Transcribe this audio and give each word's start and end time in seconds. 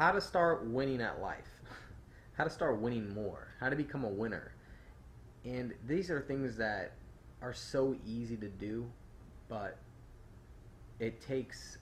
how 0.00 0.10
to 0.10 0.20
start 0.20 0.64
winning 0.64 1.02
at 1.02 1.20
life, 1.20 1.60
how 2.32 2.42
to 2.42 2.48
start 2.48 2.80
winning 2.80 3.12
more, 3.12 3.48
how 3.60 3.68
to 3.68 3.76
become 3.76 4.02
a 4.02 4.08
winner. 4.08 4.54
And 5.44 5.74
these 5.86 6.10
are 6.10 6.22
things 6.22 6.56
that 6.56 6.92
are 7.42 7.52
so 7.52 7.94
easy 8.06 8.34
to 8.38 8.48
do, 8.48 8.90
but 9.50 9.76
it 11.00 11.20
takes 11.20 11.76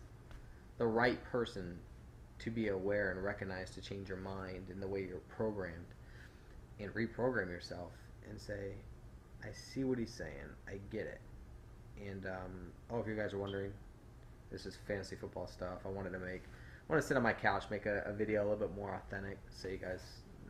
the 0.79 0.87
right 0.87 1.23
person 1.27 1.79
to 2.41 2.51
be 2.51 2.69
aware 2.69 3.13
and 3.13 3.23
recognize 3.23 3.71
to 3.71 3.81
change 3.81 4.09
your 4.09 4.19
mind 4.19 4.67
and 4.69 4.83
the 4.83 4.89
way 4.89 5.07
you're 5.09 5.23
programmed 5.37 5.87
and 6.81 6.93
reprogram 6.95 7.47
yourself 7.49 7.93
and 8.29 8.41
say, 8.41 8.73
I 9.45 9.53
see 9.53 9.85
what 9.85 9.97
he's 9.97 10.13
saying. 10.13 10.57
I 10.67 10.81
get 10.91 11.07
it. 11.07 11.21
And 12.05 12.27
um, 12.27 12.73
oh, 12.91 12.99
if 12.99 13.07
you 13.07 13.15
guys 13.15 13.33
are 13.33 13.39
wondering, 13.39 13.73
this 14.51 14.67
is 14.67 14.77
fantasy 14.89 15.15
football 15.15 15.47
stuff. 15.47 15.79
I 15.85 15.89
wanted 15.89 16.11
to 16.11 16.19
make, 16.19 16.43
I 16.89 16.95
want 16.95 17.03
to 17.03 17.07
sit 17.09 17.19
on 17.19 17.23
my 17.23 17.35
couch, 17.35 17.65
make 17.71 17.85
a, 17.85 18.03
a 18.07 18.13
video 18.15 18.41
a 18.41 18.45
little 18.45 18.67
bit 18.67 18.75
more 18.75 18.95
authentic, 18.95 19.37
so 19.51 19.69
you 19.69 19.77
guys 19.77 20.01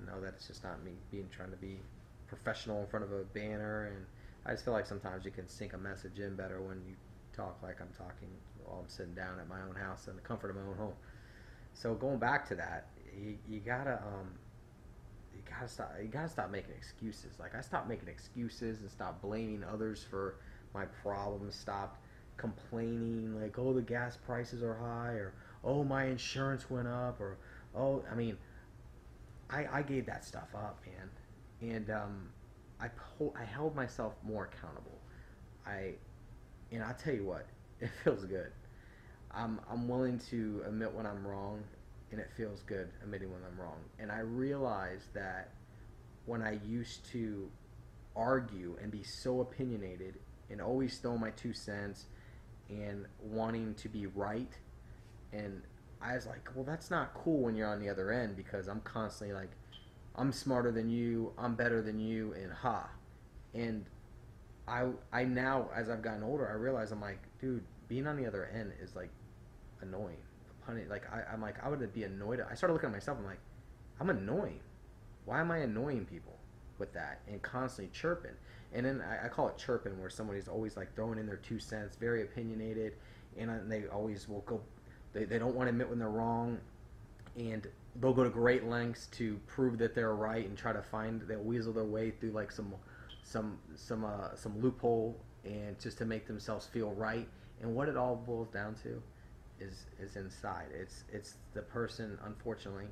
know 0.06 0.20
that 0.20 0.34
it's 0.34 0.46
just 0.46 0.62
not 0.62 0.84
me 0.84 0.92
being 1.10 1.28
trying 1.34 1.50
to 1.50 1.56
be 1.56 1.80
professional 2.28 2.80
in 2.80 2.86
front 2.86 3.04
of 3.04 3.10
a 3.12 3.24
banner. 3.24 3.86
And 3.86 4.06
I 4.46 4.52
just 4.52 4.64
feel 4.64 4.72
like 4.72 4.86
sometimes 4.86 5.24
you 5.24 5.32
can 5.32 5.48
sink 5.48 5.72
a 5.72 5.78
message 5.78 6.20
in 6.20 6.36
better 6.36 6.62
when 6.62 6.80
you 6.86 6.94
talk 7.32 7.58
like 7.60 7.80
I'm 7.80 7.88
talking 7.88 8.28
while 8.64 8.78
I'm 8.80 8.88
sitting 8.88 9.14
down 9.14 9.40
at 9.40 9.48
my 9.48 9.60
own 9.62 9.74
house 9.74 10.06
in 10.06 10.14
the 10.14 10.22
comfort 10.22 10.50
of 10.50 10.56
my 10.56 10.62
own 10.62 10.76
home. 10.76 10.94
So 11.74 11.94
going 11.94 12.18
back 12.18 12.46
to 12.50 12.54
that, 12.54 12.86
you, 13.20 13.36
you 13.48 13.58
gotta 13.58 13.94
um, 13.94 14.30
you 15.34 15.42
gotta 15.50 15.66
stop 15.66 15.92
you 16.00 16.06
gotta 16.06 16.28
stop 16.28 16.52
making 16.52 16.74
excuses. 16.76 17.40
Like 17.40 17.56
I 17.56 17.62
stopped 17.62 17.88
making 17.88 18.08
excuses 18.08 18.82
and 18.82 18.90
stop 18.90 19.20
blaming 19.22 19.64
others 19.64 20.06
for 20.08 20.36
my 20.72 20.84
problems. 21.02 21.56
Stopped 21.56 21.98
complaining 22.36 23.40
like 23.40 23.58
oh 23.58 23.72
the 23.72 23.82
gas 23.82 24.16
prices 24.16 24.62
are 24.62 24.76
high 24.76 25.14
or 25.14 25.34
oh 25.64 25.84
my 25.84 26.04
insurance 26.04 26.70
went 26.70 26.88
up 26.88 27.20
or 27.20 27.38
oh 27.76 28.02
I 28.10 28.14
mean 28.14 28.36
I 29.50 29.66
I 29.72 29.82
gave 29.82 30.06
that 30.06 30.24
stuff 30.24 30.48
up 30.54 30.80
man 30.86 31.10
and 31.60 31.90
um, 31.90 32.28
I 32.80 32.88
I 33.36 33.44
held 33.44 33.74
myself 33.74 34.14
more 34.22 34.44
accountable. 34.52 34.98
I 35.66 35.94
and 36.70 36.82
I 36.82 36.92
tell 36.92 37.14
you 37.14 37.24
what 37.24 37.46
it 37.80 37.90
feels 38.04 38.24
good. 38.24 38.52
I'm 39.30 39.60
I'm 39.70 39.88
willing 39.88 40.18
to 40.30 40.62
admit 40.66 40.92
when 40.92 41.06
I'm 41.06 41.26
wrong, 41.26 41.62
and 42.10 42.20
it 42.20 42.30
feels 42.36 42.62
good 42.62 42.88
admitting 43.02 43.32
when 43.32 43.42
I'm 43.50 43.60
wrong. 43.60 43.78
And 43.98 44.10
I 44.10 44.20
realize 44.20 45.08
that 45.14 45.50
when 46.26 46.42
I 46.42 46.58
used 46.66 47.04
to 47.12 47.50
argue 48.14 48.76
and 48.82 48.90
be 48.90 49.02
so 49.02 49.40
opinionated 49.40 50.18
and 50.50 50.60
always 50.60 50.98
throw 50.98 51.16
my 51.16 51.30
two 51.30 51.52
cents 51.52 52.06
and 52.68 53.06
wanting 53.20 53.74
to 53.74 53.88
be 53.88 54.06
right, 54.06 54.52
and 55.32 55.62
I 56.00 56.14
was 56.14 56.26
like, 56.26 56.48
well, 56.54 56.64
that's 56.64 56.90
not 56.90 57.14
cool 57.14 57.40
when 57.40 57.56
you're 57.56 57.68
on 57.68 57.80
the 57.80 57.88
other 57.88 58.12
end 58.12 58.36
because 58.36 58.68
I'm 58.68 58.80
constantly 58.80 59.34
like, 59.34 59.50
I'm 60.14 60.32
smarter 60.32 60.70
than 60.70 60.88
you, 60.88 61.32
I'm 61.38 61.54
better 61.54 61.82
than 61.82 61.98
you, 61.98 62.34
and 62.34 62.52
ha. 62.52 62.88
And 63.54 63.84
I 64.66 64.86
I 65.12 65.24
now 65.24 65.68
as 65.74 65.88
I've 65.88 66.02
gotten 66.02 66.22
older, 66.22 66.48
I 66.48 66.52
realize 66.52 66.92
I'm 66.92 67.00
like, 67.00 67.20
dude, 67.40 67.64
being 67.88 68.06
on 68.06 68.16
the 68.16 68.26
other 68.26 68.50
end 68.54 68.72
is 68.82 68.94
like 68.94 69.10
annoying. 69.80 70.18
Like 70.90 71.10
I, 71.10 71.22
I'm 71.32 71.40
like 71.40 71.64
I 71.64 71.68
would 71.70 71.94
be 71.94 72.04
annoyed. 72.04 72.44
I 72.48 72.54
started 72.54 72.74
looking 72.74 72.88
at 72.88 72.92
myself. 72.92 73.16
I'm 73.18 73.24
like, 73.24 73.40
I'm 74.00 74.10
annoying. 74.10 74.60
Why 75.24 75.40
am 75.40 75.50
I 75.50 75.58
annoying 75.58 76.04
people 76.04 76.36
with 76.78 76.92
that 76.92 77.20
and 77.26 77.40
constantly 77.42 77.90
chirping? 77.92 78.32
And 78.74 78.84
then 78.84 79.02
I, 79.02 79.26
I 79.26 79.28
call 79.28 79.48
it 79.48 79.56
chirping, 79.56 79.98
where 79.98 80.10
somebody's 80.10 80.46
always 80.48 80.76
like 80.76 80.94
throwing 80.94 81.18
in 81.18 81.26
their 81.26 81.36
two 81.36 81.58
cents, 81.58 81.96
very 81.96 82.22
opinionated, 82.22 82.94
and, 83.38 83.50
and 83.50 83.72
they 83.72 83.86
always 83.86 84.28
will 84.28 84.42
go. 84.42 84.60
They, 85.12 85.24
they 85.24 85.38
don't 85.38 85.54
want 85.54 85.66
to 85.66 85.70
admit 85.70 85.88
when 85.88 85.98
they're 85.98 86.08
wrong, 86.08 86.58
and 87.36 87.66
they'll 88.00 88.12
go 88.12 88.24
to 88.24 88.30
great 88.30 88.64
lengths 88.64 89.06
to 89.06 89.38
prove 89.46 89.78
that 89.78 89.94
they're 89.94 90.14
right 90.14 90.46
and 90.46 90.56
try 90.56 90.72
to 90.72 90.82
find 90.82 91.22
they'll 91.22 91.38
weasel 91.40 91.72
their 91.72 91.84
way 91.84 92.10
through 92.10 92.30
like 92.30 92.52
some 92.52 92.72
some 93.22 93.58
some 93.74 94.04
uh, 94.04 94.34
some 94.34 94.60
loophole 94.60 95.18
and 95.44 95.78
just 95.80 95.98
to 95.98 96.04
make 96.04 96.26
themselves 96.26 96.66
feel 96.66 96.92
right 96.92 97.26
and 97.60 97.74
what 97.74 97.88
it 97.88 97.96
all 97.96 98.16
boils 98.16 98.48
down 98.48 98.74
to 98.82 99.02
is 99.60 99.86
is 100.00 100.16
inside. 100.16 100.66
It's 100.72 101.04
it's 101.12 101.34
the 101.54 101.62
person. 101.62 102.18
Unfortunately, 102.24 102.86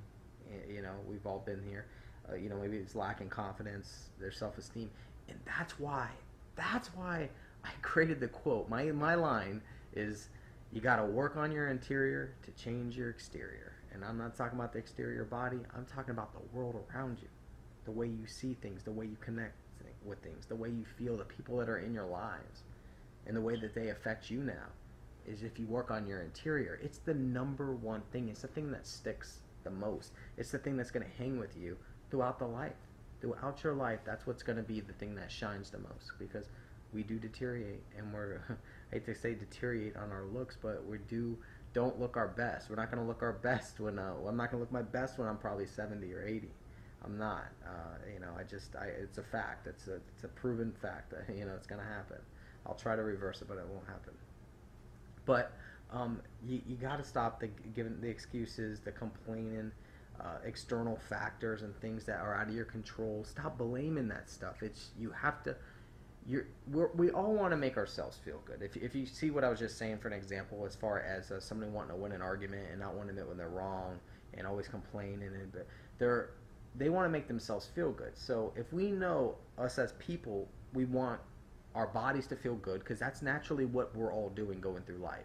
you 0.69 0.83
know, 0.83 0.94
we've 1.09 1.27
all 1.27 1.43
been 1.44 1.62
here. 1.62 1.87
Uh, 2.28 2.34
you 2.34 2.48
know, 2.48 2.56
maybe 2.56 2.77
it's 2.77 2.94
lacking 2.94 3.28
confidence, 3.28 4.10
their 4.19 4.33
self 4.33 4.59
esteem, 4.59 4.91
and 5.28 5.38
that's 5.44 5.78
why. 5.78 6.09
That's 6.56 6.88
why 6.88 7.28
I 7.65 7.71
created 7.83 8.21
the 8.21 8.28
quote. 8.28 8.69
My 8.69 8.84
my 8.87 9.15
line 9.15 9.62
is, 9.94 10.28
"You 10.72 10.81
got 10.81 10.97
to 10.97 11.04
work 11.04 11.37
on 11.37 11.53
your 11.53 11.69
interior 11.69 12.34
to 12.43 12.50
change 12.53 12.97
your 12.97 13.10
exterior." 13.10 13.72
And 13.93 14.04
I'm 14.04 14.19
not 14.19 14.37
talking 14.37 14.59
about 14.59 14.72
the 14.72 14.78
exterior 14.78 15.25
body. 15.25 15.60
I'm 15.75 15.87
talking 15.87 16.10
about 16.10 16.32
the 16.32 16.56
world 16.56 16.77
around 16.91 17.19
you, 17.22 17.28
the 17.84 17.93
way 17.93 18.06
you 18.06 18.27
see 18.27 18.54
things, 18.54 18.82
the 18.82 18.93
way 18.93 19.06
you 19.06 19.16
connect 19.21 19.54
with 20.04 20.19
things, 20.22 20.47
the 20.47 20.54
way 20.54 20.69
you 20.69 20.84
feel, 20.84 21.16
the 21.16 21.25
people 21.25 21.56
that 21.59 21.69
are 21.69 21.78
in 21.78 21.93
your 21.93 22.06
lives 22.06 22.62
and 23.27 23.37
the 23.37 23.41
way 23.41 23.56
that 23.56 23.75
they 23.75 23.88
affect 23.88 24.31
you 24.31 24.41
now 24.41 24.69
is 25.27 25.43
if 25.43 25.59
you 25.59 25.66
work 25.66 25.91
on 25.91 26.06
your 26.06 26.21
interior. 26.21 26.78
It's 26.83 26.98
the 26.98 27.15
number 27.15 27.72
one 27.72 28.03
thing. 28.12 28.28
It's 28.28 28.43
the 28.43 28.48
thing 28.48 28.71
that 28.72 28.87
sticks 28.87 29.41
the 29.65 29.71
most. 29.71 30.12
It's 30.37 30.53
the 30.53 30.59
thing 30.59 30.77
that's 30.77 30.93
going 30.93 31.04
to 31.04 31.19
hang 31.19 31.38
with 31.38 31.56
you 31.56 31.77
throughout 32.10 32.38
the 32.38 32.47
life. 32.47 32.77
Throughout 33.21 33.65
your 33.65 33.75
life, 33.75 34.00
that's 34.04 34.27
what's 34.27 34.43
going 34.43 34.59
to 34.59 34.62
be 34.62 34.81
the 34.81 34.93
thing 34.93 35.15
that 35.16 35.33
shines 35.33 35.71
the 35.71 35.78
most 35.78 36.12
because 36.19 36.47
we 36.93 37.03
do 37.03 37.19
deteriorate 37.19 37.83
and 37.98 38.12
we're 38.12 38.41
I 38.91 38.97
hate 38.97 39.06
to 39.06 39.14
say 39.14 39.34
deteriorate 39.34 39.97
on 39.97 40.12
our 40.12 40.24
looks, 40.24 40.56
but 40.60 40.84
we 40.86 40.98
do 41.08 41.36
don't 41.72 42.00
look 42.00 42.16
our 42.16 42.28
best. 42.28 42.70
We're 42.70 42.76
not 42.76 42.91
going 42.91 43.02
to 43.02 43.06
look 43.06 43.22
our 43.22 43.32
best 43.32 43.80
when 43.80 43.98
uh, 43.98 44.14
I'm 44.26 44.36
not 44.36 44.50
going 44.50 44.58
to 44.58 44.60
look 44.60 44.72
my 44.72 44.82
best 44.82 45.19
when 45.19 45.28
I'm 45.28 45.36
probably 45.36 45.66
70 45.66 46.12
or 46.12 46.24
80. 46.24 46.48
I'm 47.04 47.19
not. 47.19 47.47
Uh, 47.64 47.97
you 48.12 48.20
know, 48.20 48.30
I 48.38 48.42
just 48.42 48.74
I, 48.76 48.86
it's 48.86 49.19
a 49.19 49.22
fact. 49.22 49.66
It's 49.66 49.86
a 49.86 49.97
it's 50.14 50.24
a 50.24 50.28
proven 50.28 50.72
fact. 50.80 51.10
That, 51.10 51.34
you 51.36 51.44
know, 51.44 51.54
it's 51.54 51.66
going 51.66 51.80
to 51.80 51.86
happen. 51.86 52.19
I'll 52.66 52.74
try 52.74 52.97
to 52.97 53.02
reverse 53.02 53.42
it, 53.42 53.48
but 53.48 53.58
it 53.58 53.66
won't 53.69 53.86
happen. 53.86 54.14
But 55.24 55.53
um, 55.92 56.20
you, 56.44 56.60
you 56.66 56.76
got 56.76 56.97
to 56.97 57.04
stop 57.04 57.41
the 57.41 57.48
giving 57.74 58.00
the 58.00 58.08
excuses, 58.08 58.80
the 58.80 58.92
complaining, 58.92 59.70
uh, 60.20 60.38
external 60.44 60.98
factors, 61.08 61.62
and 61.62 61.78
things 61.80 62.04
that 62.06 62.20
are 62.20 62.34
out 62.34 62.48
of 62.48 62.54
your 62.54 62.64
control. 62.64 63.24
Stop 63.24 63.58
blaming 63.58 64.08
that 64.08 64.28
stuff. 64.28 64.62
It's 64.62 64.91
you 64.98 65.10
have 65.10 65.42
to. 65.44 65.56
You're, 66.28 66.47
we 66.97 67.10
all 67.10 67.34
want 67.34 67.53
to 67.53 67.56
make 67.56 67.76
ourselves 67.76 68.19
feel 68.25 68.41
good. 68.44 68.60
If, 68.60 68.76
if 68.76 68.97
you 68.97 69.06
see 69.06 69.31
what 69.31 69.44
I 69.44 69.48
was 69.48 69.60
just 69.60 69.78
saying 69.78 69.98
for 69.98 70.09
an 70.09 70.14
example, 70.14 70.64
as 70.66 70.75
far 70.75 71.00
as 71.00 71.31
uh, 71.31 71.38
somebody 71.38 71.70
wanting 71.70 71.94
to 71.94 71.97
win 71.97 72.10
an 72.12 72.20
argument 72.20 72.66
and 72.70 72.81
not 72.81 72.94
wanting 72.94 73.14
to 73.14 73.22
admit 73.22 73.28
when 73.28 73.37
they're 73.37 73.48
wrong 73.48 74.00
and 74.34 74.47
always 74.47 74.66
complaining, 74.66 75.22
and 75.22 75.53
they're 75.98 76.31
they 76.78 76.88
want 76.88 77.06
to 77.06 77.10
make 77.10 77.26
themselves 77.26 77.66
feel 77.75 77.91
good. 77.91 78.12
So 78.15 78.53
if 78.56 78.72
we 78.72 78.91
know 78.91 79.36
us 79.59 79.78
as 79.78 79.92
people, 79.94 80.48
we 80.75 80.84
want 80.84 81.20
our 81.75 81.86
bodies 81.86 82.26
to 82.28 82.36
feel 82.36 82.56
good 82.56 82.81
because 82.81 82.98
that's 82.98 83.22
naturally 83.22 83.65
what 83.65 83.94
we're 83.94 84.12
all 84.12 84.31
doing 84.31 84.60
going 84.60 84.82
through 84.82 84.98
life. 84.98 85.25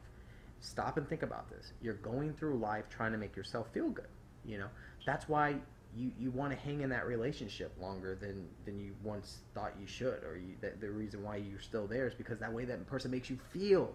Stop 0.60 0.98
and 0.98 1.08
think 1.08 1.24
about 1.24 1.50
this. 1.50 1.74
You're 1.82 1.96
going 1.96 2.34
through 2.34 2.58
life 2.58 2.86
trying 2.90 3.12
to 3.12 3.18
make 3.18 3.36
yourself 3.36 3.68
feel 3.74 3.90
good. 3.90 4.08
You 4.46 4.60
know, 4.60 4.68
that's 5.06 5.28
why 5.28 5.56
you, 5.96 6.12
you 6.18 6.32
want 6.32 6.54
to 6.54 6.60
hang 6.60 6.82
in 6.82 6.90
that 6.90 7.06
relationship 7.06 7.74
longer 7.80 8.16
than, 8.16 8.48
than 8.66 8.80
you 8.80 8.94
once 9.04 9.40
thought 9.54 9.74
you 9.80 9.88
should, 9.88 10.24
or 10.24 10.38
you, 10.38 10.56
the, 10.62 10.72
the 10.80 10.90
reason 10.90 11.24
why 11.24 11.38
you're 11.38 11.60
still 11.60 11.88
there 11.88 12.08
is 12.08 12.14
because 12.14 12.40
that 12.40 12.52
way 12.52 12.66
that 12.66 12.86
person 12.88 13.12
makes 13.12 13.30
you 13.30 13.38
feel, 13.52 13.94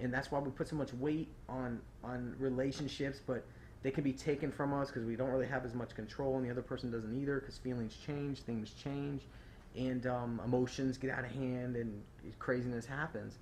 and 0.00 0.12
that's 0.12 0.30
why 0.30 0.38
we 0.38 0.50
put 0.50 0.68
so 0.68 0.76
much 0.76 0.92
weight 0.94 1.28
on 1.48 1.80
on 2.04 2.34
relationships, 2.38 3.20
but 3.26 3.44
they 3.82 3.90
can 3.90 4.04
be 4.04 4.12
taken 4.12 4.52
from 4.52 4.74
us 4.74 4.88
because 4.88 5.04
we 5.04 5.16
don't 5.16 5.30
really 5.30 5.46
have 5.46 5.64
as 5.64 5.74
much 5.74 5.94
control, 5.94 6.36
and 6.36 6.44
the 6.44 6.50
other 6.50 6.62
person 6.62 6.90
doesn't 6.90 7.14
either 7.14 7.40
because 7.40 7.56
feelings 7.58 7.96
change, 8.06 8.40
things 8.40 8.72
change, 8.82 9.22
and 9.76 10.06
um, 10.06 10.40
emotions 10.44 10.98
get 10.98 11.10
out 11.10 11.24
of 11.24 11.30
hand 11.30 11.76
and 11.76 12.02
craziness 12.38 12.84
happens. 12.84 13.38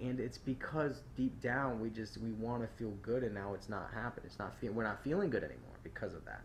And 0.00 0.18
it's 0.18 0.38
because 0.38 1.02
deep 1.16 1.42
down 1.42 1.78
we 1.78 1.90
just 1.90 2.16
we 2.18 2.30
want 2.32 2.62
to 2.62 2.68
feel 2.78 2.92
good 3.02 3.22
and 3.22 3.34
now 3.34 3.52
it's 3.52 3.68
not 3.68 3.90
happening 3.92 4.24
it's 4.24 4.38
not 4.38 4.54
we're 4.62 4.82
not 4.82 5.04
feeling 5.04 5.28
good 5.28 5.44
anymore 5.44 5.76
because 5.82 6.14
of 6.14 6.24
that 6.24 6.40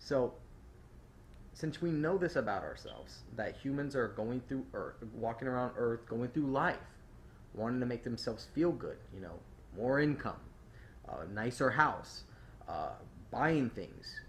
so 0.00 0.34
since 1.52 1.80
we 1.80 1.90
know 1.90 2.18
this 2.18 2.36
about 2.36 2.64
ourselves 2.64 3.20
that 3.36 3.54
humans 3.56 3.94
are 3.94 4.08
going 4.08 4.40
through 4.48 4.66
earth 4.74 4.96
walking 5.14 5.46
around 5.46 5.70
earth 5.76 6.00
going 6.08 6.28
through 6.30 6.50
life 6.50 6.76
wanting 7.54 7.80
to 7.80 7.86
make 7.86 8.02
themselves 8.02 8.48
feel 8.54 8.72
good 8.72 8.96
you 9.14 9.20
know 9.20 9.38
more 9.76 10.00
income 10.00 10.40
a 11.08 11.32
nicer 11.32 11.70
house 11.70 12.24
uh, 12.68 12.90
buying 13.30 13.70
things 13.70 14.20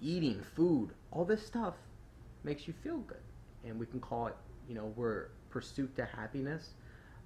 eating 0.00 0.40
food 0.54 0.90
all 1.10 1.24
this 1.24 1.44
stuff 1.44 1.74
makes 2.44 2.68
you 2.68 2.74
feel 2.82 2.98
good 2.98 3.18
and 3.64 3.78
we 3.78 3.86
can 3.86 4.00
call 4.00 4.26
it, 4.28 4.36
you 4.68 4.74
know, 4.74 4.92
we're 4.96 5.28
pursuit 5.50 5.96
to 5.96 6.04
happiness. 6.04 6.70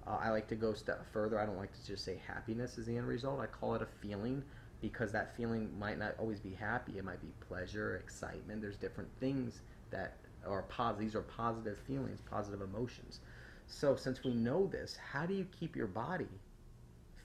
Uh, 0.07 0.17
I 0.21 0.29
like 0.29 0.47
to 0.47 0.55
go 0.55 0.73
step 0.73 1.05
further. 1.11 1.39
I 1.39 1.45
don't 1.45 1.57
like 1.57 1.73
to 1.73 1.85
just 1.85 2.05
say 2.05 2.19
happiness 2.25 2.77
is 2.77 2.87
the 2.87 2.97
end 2.97 3.07
result. 3.07 3.39
I 3.39 3.47
call 3.47 3.75
it 3.75 3.81
a 3.81 3.87
feeling 4.01 4.43
because 4.81 5.11
that 5.11 5.35
feeling 5.35 5.69
might 5.77 5.99
not 5.99 6.15
always 6.19 6.39
be 6.39 6.53
happy. 6.53 6.97
It 6.97 7.03
might 7.03 7.21
be 7.21 7.33
pleasure, 7.47 7.97
excitement. 7.97 8.61
There's 8.61 8.77
different 8.77 9.09
things 9.19 9.61
that 9.91 10.17
are 10.47 10.63
positive. 10.63 11.01
These 11.01 11.15
are 11.15 11.21
positive 11.21 11.77
feelings, 11.79 12.21
positive 12.29 12.61
emotions. 12.61 13.19
So 13.67 13.95
since 13.95 14.23
we 14.23 14.33
know 14.33 14.67
this, 14.67 14.97
how 15.11 15.25
do 15.25 15.33
you 15.33 15.45
keep 15.59 15.75
your 15.75 15.87
body 15.87 16.29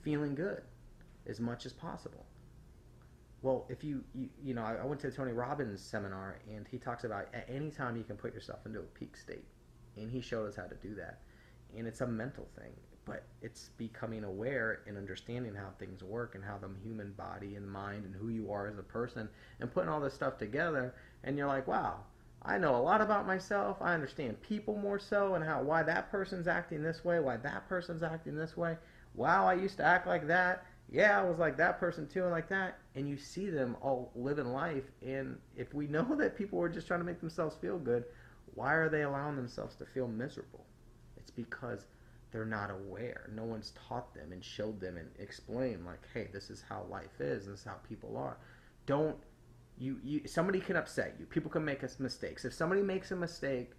feeling 0.03 0.35
good 0.35 0.61
as 1.27 1.39
much 1.39 1.65
as 1.65 1.73
possible? 1.73 2.25
well, 3.45 3.67
if 3.69 3.83
you, 3.83 4.03
you, 4.15 4.27
you 4.43 4.53
know, 4.55 4.63
I, 4.63 4.73
I 4.81 4.85
went 4.85 4.99
to 5.01 5.11
Tony 5.11 5.31
Robbins 5.31 5.79
seminar 5.79 6.39
and 6.51 6.65
he 6.67 6.79
talks 6.79 7.03
about 7.03 7.27
at 7.31 7.45
any 7.47 7.69
time 7.69 7.95
you 7.95 8.03
can 8.03 8.17
put 8.17 8.33
yourself 8.33 8.65
into 8.65 8.79
a 8.79 8.99
peak 8.99 9.15
state. 9.15 9.45
And 9.95 10.09
he 10.09 10.19
showed 10.19 10.49
us 10.49 10.55
how 10.55 10.63
to 10.63 10.75
do 10.75 10.95
that. 10.95 11.19
And 11.77 11.85
it's 11.87 12.01
a 12.01 12.07
mental 12.07 12.47
thing, 12.57 12.73
but 13.05 13.23
it's 13.41 13.69
becoming 13.77 14.23
aware 14.23 14.81
and 14.87 14.97
understanding 14.97 15.53
how 15.53 15.69
things 15.79 16.03
work 16.03 16.35
and 16.35 16.43
how 16.43 16.57
the 16.57 16.69
human 16.83 17.11
body 17.13 17.55
and 17.55 17.69
mind 17.69 18.05
and 18.05 18.15
who 18.15 18.29
you 18.29 18.51
are 18.51 18.67
as 18.67 18.77
a 18.77 18.83
person 18.83 19.29
and 19.59 19.71
putting 19.71 19.89
all 19.89 20.01
this 20.01 20.13
stuff 20.13 20.37
together. 20.37 20.93
And 21.23 21.37
you're 21.37 21.47
like, 21.47 21.67
wow, 21.67 21.99
I 22.41 22.57
know 22.57 22.75
a 22.75 22.81
lot 22.81 23.01
about 23.01 23.27
myself. 23.27 23.77
I 23.81 23.93
understand 23.93 24.41
people 24.41 24.77
more 24.77 24.99
so 24.99 25.35
and 25.35 25.43
how 25.43 25.61
why 25.61 25.83
that 25.83 26.11
person's 26.11 26.47
acting 26.47 26.83
this 26.83 27.05
way, 27.05 27.19
why 27.19 27.37
that 27.37 27.69
person's 27.69 28.03
acting 28.03 28.35
this 28.35 28.57
way. 28.57 28.77
Wow, 29.13 29.47
I 29.47 29.53
used 29.53 29.77
to 29.77 29.85
act 29.85 30.07
like 30.07 30.27
that 30.27 30.65
yeah, 30.91 31.19
I 31.19 31.23
was 31.23 31.39
like 31.39 31.57
that 31.57 31.79
person 31.79 32.07
too, 32.07 32.23
and 32.23 32.31
like 32.31 32.49
that. 32.49 32.77
And 32.95 33.09
you 33.09 33.17
see 33.17 33.49
them 33.49 33.75
all 33.81 34.11
living 34.15 34.47
life. 34.53 34.83
And 35.05 35.37
if 35.55 35.73
we 35.73 35.87
know 35.87 36.15
that 36.19 36.37
people 36.37 36.61
are 36.61 36.69
just 36.69 36.87
trying 36.87 36.99
to 36.99 37.05
make 37.05 37.19
themselves 37.19 37.55
feel 37.59 37.77
good, 37.77 38.05
why 38.53 38.73
are 38.73 38.89
they 38.89 39.01
allowing 39.01 39.35
themselves 39.35 39.75
to 39.77 39.85
feel 39.85 40.07
miserable? 40.07 40.65
It's 41.17 41.31
because 41.31 41.85
they're 42.35 42.45
not 42.45 42.69
aware. 42.69 43.29
No 43.33 43.45
one's 43.45 43.71
taught 43.87 44.13
them 44.13 44.33
and 44.33 44.43
showed 44.43 44.81
them 44.81 44.97
and 44.97 45.07
explained, 45.19 45.85
like, 45.85 46.01
hey, 46.13 46.27
this 46.33 46.49
is 46.49 46.61
how 46.67 46.85
life 46.89 47.21
is, 47.21 47.45
this 47.45 47.59
is 47.59 47.63
how 47.63 47.75
people 47.87 48.17
are. 48.17 48.37
Don't 48.85 49.15
you, 49.77 49.99
you 50.03 50.21
somebody 50.27 50.59
can 50.59 50.75
upset 50.75 51.15
you. 51.17 51.25
People 51.25 51.49
can 51.49 51.63
make 51.63 51.83
us 51.83 51.97
mistakes. 51.99 52.43
If 52.43 52.53
somebody 52.53 52.81
makes 52.81 53.11
a 53.11 53.15
mistake 53.15 53.71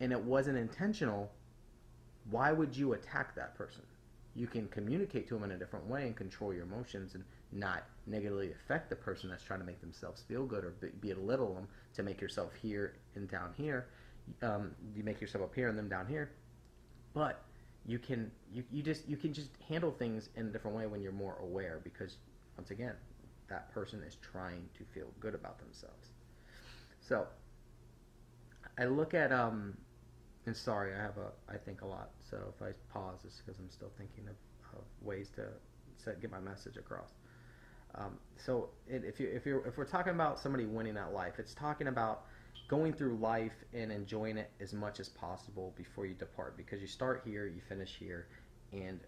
and 0.00 0.12
it 0.12 0.20
wasn't 0.22 0.56
intentional, 0.56 1.30
why 2.30 2.52
would 2.52 2.74
you 2.74 2.94
attack 2.94 3.34
that 3.36 3.54
person? 3.54 3.82
you 4.34 4.46
can 4.46 4.66
communicate 4.68 5.28
to 5.28 5.34
them 5.34 5.44
in 5.44 5.52
a 5.52 5.58
different 5.58 5.86
way 5.86 6.02
and 6.02 6.16
control 6.16 6.52
your 6.52 6.64
emotions 6.64 7.14
and 7.14 7.24
not 7.52 7.84
negatively 8.06 8.50
affect 8.50 8.90
the 8.90 8.96
person 8.96 9.30
that's 9.30 9.44
trying 9.44 9.60
to 9.60 9.66
make 9.66 9.80
themselves 9.80 10.22
feel 10.22 10.44
good 10.44 10.64
or 10.64 10.70
be, 10.70 10.88
belittle 11.00 11.54
them 11.54 11.68
to 11.94 12.02
make 12.02 12.20
yourself 12.20 12.50
here 12.60 12.96
and 13.14 13.30
down 13.30 13.52
here. 13.56 13.86
Um, 14.42 14.72
you 14.94 15.04
make 15.04 15.20
yourself 15.20 15.44
up 15.44 15.54
here 15.54 15.68
and 15.68 15.78
them 15.78 15.88
down 15.88 16.06
here, 16.08 16.32
but 17.12 17.44
you 17.86 17.98
can 17.98 18.30
you, 18.52 18.64
you 18.70 18.82
just 18.82 19.08
you 19.08 19.16
can 19.16 19.32
just 19.32 19.50
handle 19.68 19.90
things 19.90 20.28
in 20.36 20.46
a 20.46 20.50
different 20.50 20.76
way 20.76 20.86
when 20.86 21.02
you're 21.02 21.12
more 21.12 21.36
aware 21.42 21.80
because 21.84 22.16
once 22.56 22.70
again 22.70 22.94
that 23.48 23.70
person 23.72 24.02
is 24.02 24.16
trying 24.16 24.68
to 24.76 24.84
feel 24.94 25.08
good 25.20 25.34
about 25.34 25.58
themselves. 25.58 26.08
So 27.00 27.26
I 28.78 28.86
look 28.86 29.14
at 29.14 29.32
um, 29.32 29.76
and 30.46 30.56
sorry, 30.56 30.94
I 30.94 30.98
have 31.00 31.18
a 31.18 31.52
I 31.52 31.56
think 31.58 31.82
a 31.82 31.86
lot. 31.86 32.10
So 32.28 32.38
if 32.54 32.62
I 32.62 32.72
pause, 32.92 33.20
it's 33.24 33.40
because 33.44 33.60
I'm 33.60 33.70
still 33.70 33.92
thinking 33.98 34.24
of, 34.28 34.78
of 34.78 34.84
ways 35.02 35.30
to 35.36 35.46
set, 35.96 36.20
get 36.20 36.30
my 36.30 36.40
message 36.40 36.76
across. 36.76 37.10
Um, 37.96 38.18
so 38.36 38.70
it, 38.88 39.04
if 39.04 39.20
you 39.20 39.28
if 39.28 39.46
you 39.46 39.62
if 39.66 39.76
we're 39.76 39.84
talking 39.84 40.12
about 40.12 40.40
somebody 40.40 40.64
winning 40.64 40.96
at 40.96 41.12
life, 41.12 41.34
it's 41.38 41.54
talking 41.54 41.86
about 41.88 42.24
going 42.68 42.92
through 42.92 43.16
life 43.16 43.64
and 43.72 43.92
enjoying 43.92 44.38
it 44.38 44.50
as 44.60 44.72
much 44.72 45.00
as 45.00 45.08
possible 45.08 45.74
before 45.76 46.06
you 46.06 46.14
depart. 46.14 46.56
Because 46.56 46.80
you 46.80 46.86
start 46.86 47.22
here, 47.24 47.46
you 47.46 47.60
finish 47.68 47.96
here, 47.98 48.28
and 48.72 49.00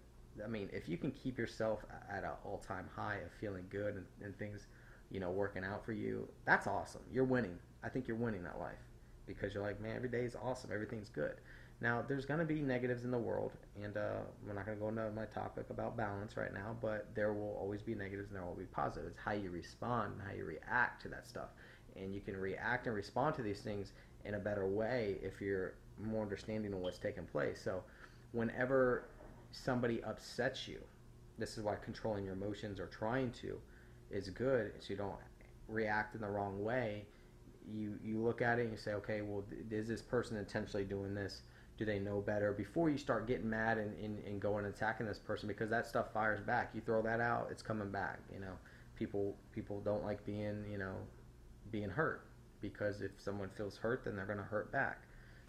I 0.45 0.49
mean, 0.49 0.69
if 0.73 0.89
you 0.89 0.97
can 0.97 1.13
keep 1.13 1.39
yourself 1.39 1.85
at 2.11 2.25
an 2.25 2.31
all-time 2.45 2.89
high 2.95 3.17
of 3.17 3.33
feeling 3.41 3.65
good 3.71 3.95
and, 3.95 4.05
and 4.23 4.39
things, 4.39 4.67
you 5.11 5.21
know, 5.21 5.31
working 5.31 5.65
out 5.65 5.85
for 5.85 5.93
you, 5.93 6.29
that's 6.45 6.67
awesome. 6.67 7.03
You're 7.11 7.25
winning. 7.25 7.59
I 7.83 7.89
think 7.89 8.07
you're 8.07 8.17
winning 8.17 8.43
that 8.45 8.59
life 8.59 8.75
because 9.27 9.55
you're 9.55 9.63
like, 9.63 9.81
man, 9.81 9.97
every 9.97 10.09
day 10.09 10.25
is 10.25 10.37
awesome. 10.41 10.71
Everything's 10.73 11.09
good. 11.09 11.35
Now, 11.81 12.03
there's 12.07 12.25
going 12.25 12.41
to 12.41 12.47
be 12.47 12.61
negatives 12.61 13.05
in 13.05 13.11
the 13.11 13.19
world, 13.19 13.53
and 13.83 13.97
uh, 13.97 14.21
we're 14.47 14.55
not 14.55 14.65
going 14.65 14.79
to 14.79 14.83
go 14.83 14.89
into 14.89 15.11
my 15.11 15.27
topic 15.27 15.67
about 15.69 15.97
balance 15.97 16.37
right 16.37 16.53
now, 16.53 16.75
but 16.81 17.15
there 17.15 17.35
will 17.35 17.57
always 17.61 17.83
be 17.83 17.95
negatives 17.95 18.29
and 18.29 18.37
there 18.37 18.47
will 18.47 18.55
be 18.55 18.65
positives. 18.65 19.15
How 19.23 19.33
you 19.33 19.51
respond 19.51 20.15
and 20.15 20.23
how 20.23 20.35
you 20.35 20.45
react 20.45 21.03
to 21.03 21.09
that 21.09 21.27
stuff. 21.27 21.49
And 22.01 22.15
you 22.15 22.21
can 22.21 22.37
react 22.37 22.87
and 22.87 22.95
respond 22.95 23.35
to 23.37 23.43
these 23.43 23.61
things 23.61 23.93
in 24.25 24.35
a 24.35 24.39
better 24.39 24.67
way 24.67 25.17
if 25.23 25.41
you're 25.41 25.75
more 26.03 26.23
understanding 26.23 26.73
of 26.73 26.81
what's 26.81 26.99
taking 26.99 27.25
place. 27.25 27.61
So, 27.63 27.83
whenever 28.33 29.05
somebody 29.53 30.03
upsets 30.03 30.69
you, 30.69 30.81
this 31.39 31.57
is 31.57 31.65
why 31.65 31.77
controlling 31.77 32.25
your 32.25 32.35
emotions 32.35 32.81
or 32.81 32.87
trying 32.87 33.31
to 33.43 33.59
is 34.11 34.31
good, 34.31 34.73
so 34.79 34.87
you 34.91 34.97
don't 34.97 35.17
react 35.69 36.15
in 36.15 36.21
the 36.21 36.29
wrong 36.29 36.63
way. 36.63 37.05
You 37.73 37.99
you 38.03 38.19
look 38.21 38.43
at 38.43 38.59
it 38.59 38.63
and 38.63 38.73
you 38.73 38.79
say, 38.79 38.93
okay, 38.95 39.23
well, 39.23 39.45
is 39.71 39.89
this 39.89 40.03
person 40.03 40.37
intentionally 40.37 40.85
doing 40.85 41.15
this? 41.15 41.43
do 41.79 41.85
they 41.85 41.99
know 41.99 42.21
better 42.21 42.53
before 42.53 42.89
you 42.89 42.99
start 42.99 43.27
getting 43.27 43.49
mad 43.49 43.79
and, 43.79 43.97
and, 44.03 44.19
and 44.25 44.41
going 44.41 44.65
and 44.65 44.75
attacking 44.75 45.07
this 45.07 45.19
person 45.19 45.47
because 45.47 45.71
that 45.71 45.87
stuff 45.87 46.13
fires 46.13 46.41
back 46.41 46.71
you 46.75 46.81
throw 46.81 47.03
that 47.03 47.21
out 47.21 47.49
it's 47.51 47.63
coming 47.63 47.91
back 47.91 48.19
you 48.33 48.41
know 48.41 48.53
people 48.97 49.37
people 49.53 49.81
don't 49.81 50.05
like 50.05 50.25
being 50.25 50.65
you 50.71 50.79
know 50.79 50.95
being 51.71 51.91
hurt 51.91 52.27
because 52.61 53.03
if 53.03 53.11
someone 53.19 53.51
feels 53.57 53.77
hurt 53.77 54.05
then 54.05 54.17
they're 54.17 54.27
going 54.27 54.39
to 54.39 54.45
hurt 54.45 54.73
back. 54.73 55.03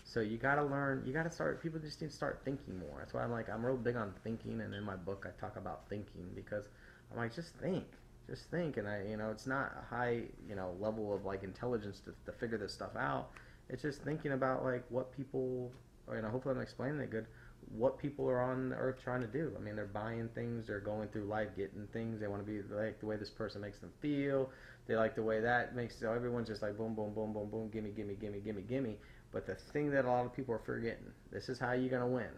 So 0.03 0.21
you 0.21 0.37
got 0.37 0.55
to 0.55 0.63
learn 0.63 1.03
you 1.05 1.13
got 1.13 1.23
to 1.23 1.31
start 1.31 1.61
people 1.61 1.79
just 1.79 2.01
need 2.01 2.09
to 2.09 2.15
start 2.15 2.41
thinking 2.45 2.79
more. 2.79 2.99
That's 2.99 3.13
why 3.13 3.23
i'm 3.23 3.31
like 3.31 3.49
i'm 3.49 3.65
real 3.65 3.77
big 3.77 3.95
on 3.95 4.13
thinking 4.23 4.61
and 4.61 4.73
in 4.73 4.83
my 4.83 4.95
book 4.95 5.27
i 5.27 5.39
talk 5.39 5.57
about 5.57 5.89
thinking 5.89 6.29
because 6.35 6.65
i'm 7.11 7.17
like 7.17 7.35
just 7.35 7.53
think 7.61 7.85
just 8.29 8.49
think. 8.51 8.77
And 8.77 8.87
i 8.87 9.03
you 9.09 9.17
know 9.17 9.29
it's 9.31 9.47
not 9.47 9.71
a 9.81 9.95
high 9.95 10.23
you 10.47 10.55
know 10.55 10.75
level 10.79 11.13
of 11.13 11.25
like 11.25 11.43
intelligence 11.43 12.01
to, 12.05 12.13
to 12.25 12.37
figure 12.37 12.57
this 12.57 12.73
stuff 12.73 12.95
out. 12.97 13.29
It's 13.69 13.81
just 13.81 14.01
thinking 14.03 14.31
about 14.31 14.63
like 14.63 14.85
what 14.89 15.15
people 15.15 15.71
you 16.15 16.21
know, 16.21 16.29
hopefully 16.29 16.55
I'm 16.55 16.61
explaining 16.61 16.99
it 16.99 17.11
good, 17.11 17.27
what 17.71 17.99
people 17.99 18.29
are 18.29 18.41
on 18.41 18.73
earth 18.73 18.97
trying 19.03 19.21
to 19.21 19.27
do. 19.27 19.51
I 19.57 19.61
mean, 19.61 19.75
they're 19.75 19.85
buying 19.85 20.29
things, 20.29 20.67
they're 20.67 20.79
going 20.79 21.09
through 21.09 21.25
life, 21.25 21.49
getting 21.55 21.87
things. 21.91 22.19
They 22.19 22.27
want 22.27 22.45
to 22.45 22.51
be 22.51 22.61
like 22.73 22.99
the 22.99 23.05
way 23.05 23.17
this 23.17 23.29
person 23.29 23.61
makes 23.61 23.79
them 23.79 23.91
feel. 24.01 24.49
They 24.87 24.95
like 24.95 25.15
the 25.15 25.23
way 25.23 25.41
that 25.41 25.75
makes. 25.75 25.99
So 25.99 26.11
everyone's 26.11 26.47
just 26.47 26.61
like 26.61 26.77
boom, 26.77 26.95
boom, 26.95 27.13
boom, 27.13 27.33
boom, 27.33 27.49
boom, 27.49 27.69
gimme, 27.69 27.89
gimme, 27.91 28.15
gimme, 28.15 28.39
gimme, 28.39 28.61
gimme. 28.61 28.97
But 29.31 29.45
the 29.45 29.55
thing 29.55 29.91
that 29.91 30.05
a 30.05 30.07
lot 30.09 30.25
of 30.25 30.33
people 30.33 30.55
are 30.55 30.61
forgetting, 30.65 31.11
this 31.31 31.49
is 31.49 31.59
how 31.59 31.73
you're 31.73 31.89
gonna 31.89 32.07
win, 32.07 32.31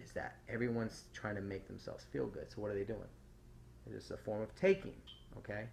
is 0.00 0.12
that 0.12 0.36
everyone's 0.48 1.04
trying 1.14 1.36
to 1.36 1.40
make 1.40 1.68
themselves 1.68 2.04
feel 2.12 2.26
good. 2.26 2.46
So 2.52 2.60
what 2.60 2.70
are 2.70 2.74
they 2.74 2.84
doing? 2.84 3.08
It's 3.94 4.10
a 4.10 4.16
form 4.16 4.42
of 4.42 4.54
taking. 4.56 4.94
Okay, 5.38 5.66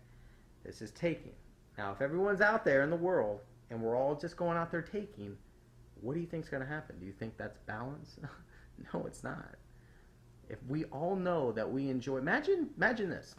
this 0.64 0.82
is 0.82 0.92
taking. 0.92 1.34
Now, 1.78 1.92
if 1.92 2.02
everyone's 2.02 2.42
out 2.42 2.64
there 2.64 2.84
in 2.84 2.90
the 2.90 2.96
world 2.96 3.40
and 3.72 3.82
we're 3.82 3.98
all 3.98 4.16
just 4.16 4.38
going 4.38 4.58
out 4.58 4.72
there 4.72 4.82
taking, 4.82 5.36
what 6.02 6.14
do 6.14 6.20
you 6.20 6.28
think 6.28 6.44
is 6.44 6.50
going 6.50 6.62
to 6.62 6.70
happen? 6.70 6.98
Do 7.00 7.06
you 7.06 7.14
think 7.14 7.38
that's 7.38 7.58
balance? 7.66 8.20
no, 8.94 9.06
it's 9.06 9.24
not. 9.24 9.56
If 10.50 10.60
we 10.68 10.86
all 10.86 11.16
know 11.16 11.52
that 11.54 11.70
we 11.70 11.90
enjoy, 11.90 12.18
imagine, 12.18 12.70
imagine 12.78 13.10
this. 13.10 13.36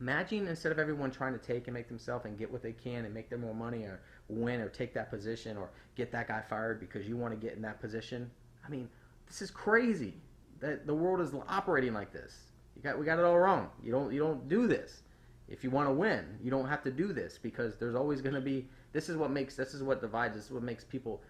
Imagine 0.00 0.48
instead 0.48 0.72
of 0.72 0.78
everyone 0.78 1.10
trying 1.10 1.32
to 1.32 1.38
take 1.38 1.66
and 1.66 1.74
make 1.74 1.88
themselves 1.88 2.24
and 2.24 2.36
get 2.38 2.50
what 2.50 2.62
they 2.62 2.72
can 2.72 3.04
and 3.04 3.14
make 3.14 3.30
them 3.30 3.40
more 3.40 3.54
money 3.54 3.84
or 3.84 4.00
win 4.28 4.60
or 4.60 4.68
take 4.68 4.92
that 4.94 5.08
position 5.08 5.56
or 5.56 5.70
get 5.94 6.10
that 6.12 6.28
guy 6.28 6.42
fired 6.48 6.80
because 6.80 7.08
you 7.08 7.16
want 7.16 7.32
to 7.32 7.38
get 7.38 7.56
in 7.56 7.62
that 7.62 7.80
position. 7.80 8.30
I 8.66 8.70
mean, 8.70 8.88
this 9.26 9.40
is 9.40 9.50
crazy. 9.50 10.14
That 10.60 10.86
the 10.86 10.94
world 10.94 11.20
is 11.20 11.32
operating 11.48 11.94
like 11.94 12.12
this. 12.12 12.34
You 12.76 12.82
got 12.82 12.98
we 12.98 13.04
got 13.04 13.18
it 13.18 13.24
all 13.24 13.38
wrong. 13.38 13.68
You 13.82 13.92
don't 13.92 14.12
you 14.12 14.18
don't 14.18 14.48
do 14.48 14.66
this. 14.66 15.02
If 15.46 15.62
you 15.62 15.70
want 15.70 15.88
to 15.88 15.92
win, 15.92 16.24
you 16.42 16.50
don't 16.50 16.68
have 16.68 16.82
to 16.84 16.90
do 16.90 17.12
this 17.12 17.38
because 17.38 17.76
there's 17.76 17.94
always 17.94 18.20
going 18.20 18.34
to 18.34 18.40
be. 18.40 18.66
This 18.92 19.08
is 19.08 19.16
what 19.16 19.30
makes. 19.30 19.56
This 19.56 19.74
is 19.74 19.82
what 19.82 20.00
divides. 20.00 20.34
This 20.34 20.46
is 20.46 20.50
what 20.50 20.62
makes 20.62 20.84
people 20.84 21.22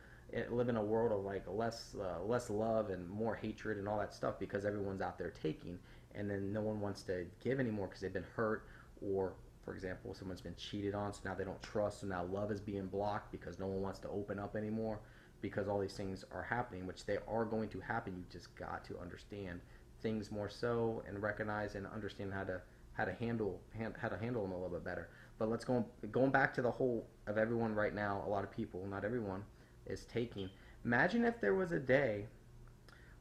live 0.50 0.68
in 0.68 0.76
a 0.76 0.82
world 0.82 1.12
of 1.12 1.24
like 1.24 1.44
less 1.46 1.94
uh, 2.00 2.22
less 2.24 2.50
love 2.50 2.90
and 2.90 3.08
more 3.08 3.34
hatred 3.34 3.78
and 3.78 3.88
all 3.88 3.98
that 3.98 4.14
stuff 4.14 4.38
because 4.38 4.64
everyone's 4.64 5.00
out 5.00 5.18
there 5.18 5.32
taking 5.42 5.78
and 6.14 6.30
then 6.30 6.52
no 6.52 6.60
one 6.60 6.80
wants 6.80 7.02
to 7.02 7.24
give 7.42 7.60
anymore 7.60 7.86
because 7.86 8.00
they've 8.00 8.12
been 8.12 8.26
hurt 8.36 8.66
or 9.00 9.34
for 9.64 9.74
example 9.74 10.14
someone's 10.14 10.40
been 10.40 10.56
cheated 10.56 10.94
on 10.94 11.12
so 11.12 11.20
now 11.24 11.34
they 11.34 11.44
don't 11.44 11.62
trust 11.62 12.00
so 12.00 12.06
now 12.06 12.24
love 12.24 12.50
is 12.50 12.60
being 12.60 12.86
blocked 12.86 13.30
because 13.30 13.58
no 13.58 13.66
one 13.66 13.82
wants 13.82 13.98
to 13.98 14.08
open 14.08 14.38
up 14.38 14.56
anymore 14.56 15.00
because 15.44 15.68
all 15.68 15.78
these 15.78 15.92
things 15.92 16.24
are 16.32 16.42
happening 16.42 16.86
which 16.86 17.04
they 17.04 17.18
are 17.28 17.44
going 17.44 17.68
to 17.68 17.78
happen. 17.78 18.14
You 18.16 18.24
just 18.32 18.56
got 18.56 18.82
to 18.86 18.98
understand 18.98 19.60
things 20.00 20.30
more 20.30 20.48
so 20.48 21.02
and 21.06 21.22
recognize 21.22 21.74
and 21.74 21.86
understand 21.86 22.32
how 22.32 22.44
to 22.44 22.62
how 22.94 23.04
to 23.04 23.12
handle 23.12 23.60
how 24.00 24.08
to 24.08 24.16
handle 24.16 24.42
them 24.42 24.52
a 24.52 24.54
little 24.54 24.70
bit 24.70 24.84
better. 24.84 25.10
But 25.38 25.50
let's 25.50 25.62
go 25.62 25.84
going 26.10 26.30
back 26.30 26.54
to 26.54 26.62
the 26.62 26.70
whole 26.70 27.06
of 27.26 27.36
everyone 27.36 27.74
right 27.74 27.94
now 27.94 28.24
a 28.26 28.30
lot 28.30 28.42
of 28.42 28.50
people 28.50 28.86
not 28.86 29.04
everyone 29.04 29.44
is 29.86 30.04
taking. 30.04 30.48
Imagine 30.84 31.24
if 31.24 31.40
there 31.40 31.54
was 31.54 31.72
a 31.72 31.78
day 31.78 32.26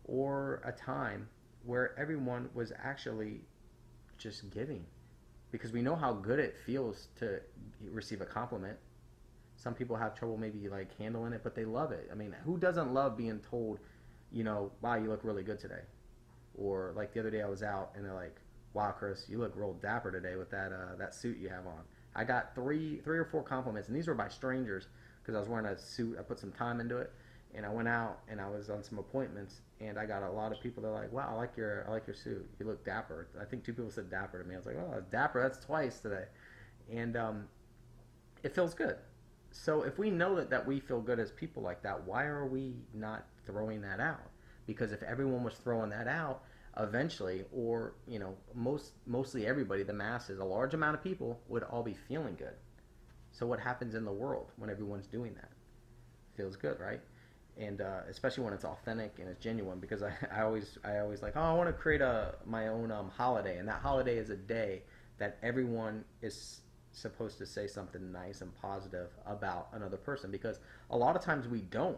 or 0.06 0.62
a 0.66 0.72
time 0.72 1.28
where 1.66 1.98
everyone 1.98 2.50
was 2.54 2.72
actually 2.84 3.42
just 4.18 4.50
giving. 4.50 4.86
Because 5.52 5.72
we 5.72 5.82
know 5.82 5.96
how 5.96 6.14
good 6.14 6.40
it 6.40 6.56
feels 6.66 7.08
to 7.20 7.40
receive 7.92 8.22
a 8.22 8.26
compliment. 8.26 8.78
Some 9.56 9.74
people 9.74 9.96
have 9.96 10.16
trouble 10.16 10.38
maybe 10.38 10.68
like 10.68 10.98
handling 10.98 11.34
it, 11.34 11.42
but 11.44 11.56
they 11.56 11.64
love 11.64 11.92
it. 11.92 12.10
I 12.12 12.16
mean, 12.16 12.36
who 12.44 12.58
doesn't 12.58 12.94
love 12.94 13.16
being 13.16 13.40
told, 13.40 13.80
you 14.32 14.44
know, 14.44 14.72
wow, 14.82 14.96
you 14.96 15.10
look 15.10 15.24
really 15.24 15.44
good 15.44 15.60
today? 15.60 15.82
Or 16.56 16.94
like 16.96 17.14
the 17.14 17.20
other 17.20 17.30
day 17.30 17.42
I 17.42 17.48
was 17.48 17.64
out 17.64 17.92
and 17.96 18.04
they're 18.04 18.14
like, 18.14 18.36
wow, 18.74 18.92
Chris, 18.92 19.26
you 19.30 19.38
look 19.38 19.54
real 19.56 19.74
dapper 19.74 20.12
today 20.12 20.36
with 20.36 20.50
that 20.52 20.72
uh, 20.72 20.96
that 20.98 21.14
suit 21.14 21.38
you 21.38 21.50
have 21.50 21.68
on. 21.68 21.82
I 22.16 22.24
got 22.24 22.54
three 22.56 23.00
three 23.04 23.18
or 23.18 23.26
four 23.26 23.44
compliments, 23.44 23.88
and 23.88 23.96
these 23.96 24.08
were 24.08 24.16
by 24.16 24.30
strangers 24.30 24.88
because 25.24 25.36
I 25.36 25.40
was 25.40 25.50
wearing 25.50 25.66
a 25.66 25.78
suit. 25.78 26.18
I 26.20 26.22
put 26.22 26.40
some 26.40 26.52
time 26.52 26.82
into 26.82 26.98
it, 26.98 27.12
and 27.56 27.66
I 27.66 27.70
went 27.70 27.88
out 27.88 28.20
and 28.30 28.42
I 28.42 28.50
was 28.50 28.70
on 28.70 28.84
some 28.84 29.00
appointments, 29.00 29.62
and 29.80 29.98
I 29.98 30.06
got 30.06 30.22
a 30.24 30.30
lot 30.30 30.52
of 30.52 30.62
people 30.62 30.84
that 30.84 30.90
are 30.90 31.00
like, 31.00 31.12
"Wow, 31.14 31.30
I 31.32 31.36
like 31.36 31.58
your 31.58 31.86
I 31.88 31.92
like 31.92 32.06
your 32.08 32.16
suit. 32.16 32.48
You 32.60 32.66
look 32.66 32.86
dapper." 32.86 33.28
I 33.42 33.46
think 33.46 33.64
two 33.64 33.74
people 33.74 33.92
said 33.92 34.10
dapper 34.10 34.42
to 34.42 34.48
me. 34.48 34.56
I 34.56 34.58
was 34.58 34.66
like, 34.66 34.78
"Oh, 34.78 35.04
dapper. 35.12 35.42
That's 35.42 35.64
twice 35.64 36.00
today." 36.00 36.26
and 36.92 37.16
um, 37.16 37.46
it 38.44 38.54
feels 38.54 38.74
good. 38.74 38.98
So 39.52 39.84
if 39.84 39.98
we 39.98 40.10
know 40.10 40.36
that, 40.36 40.50
that 40.50 40.66
we 40.66 40.80
feel 40.80 41.02
good 41.02 41.20
as 41.20 41.32
people 41.32 41.62
like 41.62 41.84
that, 41.84 42.04
why 42.06 42.26
are 42.26 42.46
we 42.46 42.76
not 42.94 43.26
throwing 43.46 43.82
that 43.82 44.00
out? 44.00 44.32
Because 44.66 44.92
if 44.92 45.04
everyone 45.04 45.44
was 45.44 45.56
throwing 45.56 45.90
that 45.92 46.08
out, 46.08 46.44
eventually, 46.80 47.44
or 47.52 47.94
you 48.08 48.18
know, 48.18 48.36
most 48.56 48.94
mostly 49.06 49.46
everybody, 49.46 49.84
the 49.84 49.94
masses, 49.94 50.40
a 50.40 50.44
large 50.44 50.74
amount 50.74 50.96
of 50.96 51.04
people 51.04 51.40
would 51.48 51.64
all 51.64 51.84
be 51.84 51.94
feeling 51.94 52.36
good. 52.36 52.56
So 53.34 53.46
what 53.46 53.60
happens 53.60 53.96
in 53.96 54.06
the 54.06 54.12
world 54.12 54.52
when 54.58 54.70
everyone's 54.70 55.08
doing 55.08 55.34
that? 55.36 55.50
Feels 56.38 56.56
good, 56.56 56.80
right? 56.80 57.02
And 57.58 57.82
uh, 57.82 58.02
especially 58.10 58.44
when 58.44 58.54
it's 58.54 58.64
authentic 58.64 59.16
and 59.20 59.28
it's 59.28 59.44
genuine, 59.44 59.80
because 59.80 60.02
I, 60.02 60.14
I 60.36 60.42
always 60.44 60.78
I 60.84 61.00
always 61.00 61.22
like, 61.22 61.34
oh, 61.36 61.42
I 61.42 61.54
want 61.54 61.68
to 61.68 61.74
create 61.74 62.02
a 62.02 62.36
my 62.46 62.68
own 62.68 62.92
um, 62.92 63.10
holiday, 63.10 63.58
and 63.58 63.68
that 63.68 63.82
holiday 63.82 64.18
is 64.18 64.30
a 64.30 64.38
day 64.38 64.84
that 65.18 65.38
everyone 65.44 66.06
is 66.22 66.62
supposed 66.92 67.40
to 67.40 67.46
say 67.46 67.68
something 67.68 68.12
nice 68.12 68.42
and 68.42 68.56
positive 68.62 69.10
about 69.26 69.68
another 69.74 69.98
person 69.98 70.30
because 70.30 70.60
a 70.92 70.98
lot 70.98 71.16
of 71.16 71.24
times 71.24 71.48
we 71.48 71.62
don't 71.62 71.98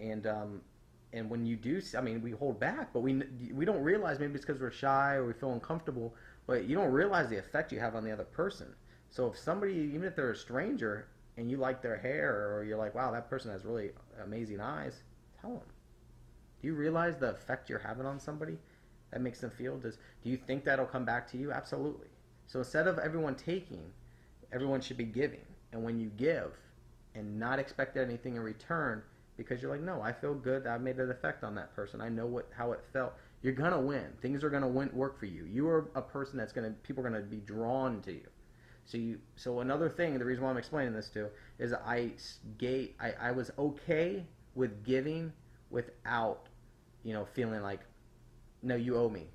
and 0.00 0.26
um, 0.26 0.62
and 1.12 1.28
when 1.28 1.44
you 1.44 1.56
do 1.56 1.80
i 1.96 2.00
mean 2.00 2.22
we 2.22 2.30
hold 2.30 2.58
back 2.58 2.90
but 2.94 3.00
we 3.00 3.22
we 3.52 3.66
don't 3.66 3.82
realize 3.82 4.18
maybe 4.18 4.34
it's 4.34 4.44
because 4.44 4.60
we're 4.60 4.70
shy 4.70 5.14
or 5.14 5.26
we 5.26 5.34
feel 5.34 5.52
uncomfortable 5.52 6.14
but 6.46 6.64
you 6.64 6.74
don't 6.74 6.90
realize 6.90 7.28
the 7.28 7.38
effect 7.38 7.70
you 7.70 7.78
have 7.78 7.94
on 7.94 8.02
the 8.02 8.10
other 8.10 8.24
person 8.24 8.74
so 9.14 9.26
if 9.28 9.38
somebody 9.38 9.72
even 9.72 10.04
if 10.04 10.14
they're 10.16 10.30
a 10.30 10.36
stranger 10.36 11.06
and 11.36 11.50
you 11.50 11.56
like 11.56 11.82
their 11.82 11.96
hair 11.96 12.54
or 12.54 12.64
you're 12.64 12.78
like 12.78 12.94
wow 12.94 13.10
that 13.10 13.28
person 13.28 13.50
has 13.50 13.64
really 13.64 13.90
amazing 14.22 14.60
eyes 14.60 15.02
tell 15.40 15.50
them 15.50 15.68
do 16.60 16.68
you 16.68 16.74
realize 16.74 17.16
the 17.16 17.30
effect 17.30 17.68
you're 17.68 17.78
having 17.78 18.06
on 18.06 18.18
somebody 18.18 18.58
that 19.10 19.20
makes 19.20 19.40
them 19.40 19.50
feel 19.50 19.76
does 19.76 19.98
do 20.22 20.30
you 20.30 20.36
think 20.36 20.64
that'll 20.64 20.86
come 20.86 21.04
back 21.04 21.30
to 21.30 21.36
you 21.36 21.52
absolutely 21.52 22.08
so 22.46 22.58
instead 22.58 22.86
of 22.86 22.98
everyone 22.98 23.34
taking 23.34 23.90
everyone 24.54 24.80
should 24.80 24.96
be 24.96 25.04
giving. 25.04 25.44
And 25.72 25.82
when 25.82 25.98
you 25.98 26.10
give 26.16 26.52
and 27.14 27.38
not 27.38 27.58
expect 27.58 27.96
anything 27.96 28.36
in 28.36 28.42
return, 28.42 29.02
because 29.36 29.60
you're 29.60 29.70
like, 29.70 29.82
no, 29.82 30.00
I 30.00 30.12
feel 30.12 30.34
good. 30.34 30.66
I 30.66 30.78
made 30.78 30.98
an 30.98 31.10
effect 31.10 31.42
on 31.42 31.56
that 31.56 31.74
person. 31.74 32.00
I 32.00 32.08
know 32.08 32.26
what 32.26 32.48
how 32.56 32.70
it 32.72 32.84
felt. 32.92 33.14
You're 33.42 33.52
gonna 33.52 33.80
win. 33.80 34.06
Things 34.22 34.44
are 34.44 34.50
gonna 34.50 34.68
win, 34.68 34.90
work 34.92 35.18
for 35.18 35.26
you. 35.26 35.44
You 35.44 35.68
are 35.68 35.90
a 35.96 36.02
person 36.02 36.38
that's 36.38 36.52
gonna 36.52 36.70
people 36.84 37.04
are 37.04 37.10
gonna 37.10 37.22
be 37.22 37.38
drawn 37.38 38.00
to 38.02 38.12
you. 38.12 38.26
So 38.86 38.98
you 38.98 39.18
so 39.36 39.60
another 39.60 39.88
thing, 39.88 40.18
the 40.18 40.24
reason 40.24 40.44
why 40.44 40.50
I'm 40.50 40.58
explaining 40.58 40.92
this 40.92 41.08
to 41.10 41.28
is 41.58 41.72
I 41.72 42.12
gave 42.58 42.94
I, 43.00 43.12
I 43.20 43.30
was 43.32 43.50
okay 43.58 44.26
with 44.54 44.84
giving 44.84 45.32
without, 45.70 46.48
you 47.02 47.12
know, 47.12 47.24
feeling 47.24 47.62
like, 47.62 47.80
no, 48.62 48.76
you 48.76 48.96
owe 48.96 49.08
me. 49.08 49.28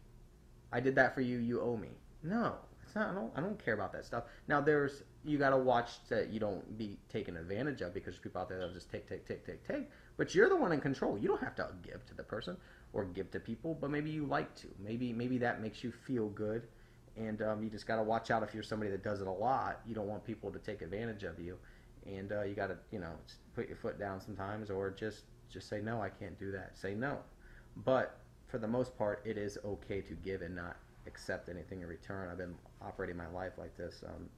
I 0.72 0.80
did 0.80 0.96
that 0.96 1.16
for 1.16 1.22
you. 1.22 1.38
You 1.40 1.62
owe 1.62 1.76
me. 1.76 1.90
No, 2.24 2.56
it's 2.86 2.96
not. 2.96 3.10
I 3.10 3.14
don't. 3.14 3.32
I 3.36 3.42
don't 3.42 3.64
care 3.64 3.74
about 3.74 3.92
that 3.94 4.06
stuff. 4.06 4.26
Now 4.48 4.62
there's 4.62 5.04
you 5.24 5.38
got 5.38 5.50
to 5.50 5.58
watch 5.58 5.90
that 6.10 6.30
you 6.30 6.40
don't 6.40 6.78
be 6.78 6.98
taken 7.10 7.36
advantage 7.38 7.82
of 7.82 7.94
because 7.94 8.14
there's 8.14 8.20
people 8.22 8.42
out 8.42 8.50
there 8.50 8.58
that'll 8.58 8.74
just 8.74 8.90
take, 8.90 9.08
take, 9.08 9.28
take, 9.28 9.46
take, 9.46 9.68
take. 9.68 9.90
But 10.18 10.34
you're 10.34 10.50
the 10.50 10.56
one 10.56 10.72
in 10.72 10.80
control. 10.80 11.18
You 11.18 11.28
don't 11.28 11.44
have 11.44 11.56
to 11.56 11.70
give 11.84 12.06
to 12.08 12.14
the 12.14 12.24
person 12.24 12.56
or 12.94 13.06
give 13.06 13.30
to 13.32 13.40
people, 13.40 13.78
but 13.80 13.90
maybe 13.90 14.10
you 14.10 14.26
like 14.26 14.56
to. 14.56 14.68
Maybe 14.80 15.14
maybe 15.14 15.38
that 15.40 15.62
makes 15.62 15.84
you 15.84 15.92
feel 15.92 16.30
good, 16.30 16.68
and 17.18 17.42
um, 17.42 17.64
you 17.64 17.70
just 17.70 17.88
got 17.88 17.98
to 17.98 18.04
watch 18.04 18.32
out 18.32 18.44
if 18.44 18.54
you're 18.54 18.64
somebody 18.64 18.92
that 18.92 19.04
does 19.04 19.22
it 19.22 19.28
a 19.28 19.32
lot. 19.32 19.82
You 19.86 19.96
don't 19.96 20.08
want 20.08 20.24
people 20.26 20.52
to 20.52 20.60
take 20.60 20.82
advantage 20.82 21.24
of 21.24 21.40
you, 21.40 21.58
and 22.06 22.32
uh, 22.32 22.44
you 22.44 22.56
got 22.56 22.68
to 22.68 22.78
you 22.92 23.00
know 23.00 23.12
put 23.56 23.68
your 23.68 23.78
foot 23.78 24.00
down 24.00 24.22
sometimes, 24.22 24.70
or 24.70 24.92
just 24.92 25.24
just 25.52 25.70
say 25.70 25.82
no, 25.82 26.02
I 26.02 26.10
can't 26.10 26.38
do 26.40 26.52
that. 26.52 26.78
Say 26.78 26.94
no, 26.94 27.18
but 27.78 28.18
for 28.48 28.58
the 28.58 28.68
most 28.68 28.98
part, 28.98 29.22
it 29.26 29.38
is 29.38 29.58
okay 29.64 30.02
to 30.02 30.14
give 30.14 30.42
and 30.42 30.56
not 30.56 30.78
accept 31.08 31.50
anything 31.50 31.82
in 31.82 31.88
return. 31.88 32.30
I've 32.30 32.38
been 32.38 32.56
operating 32.82 33.18
my 33.18 33.28
life 33.28 33.54
like 33.58 33.76
this. 33.78 34.04
Um, 34.06 34.30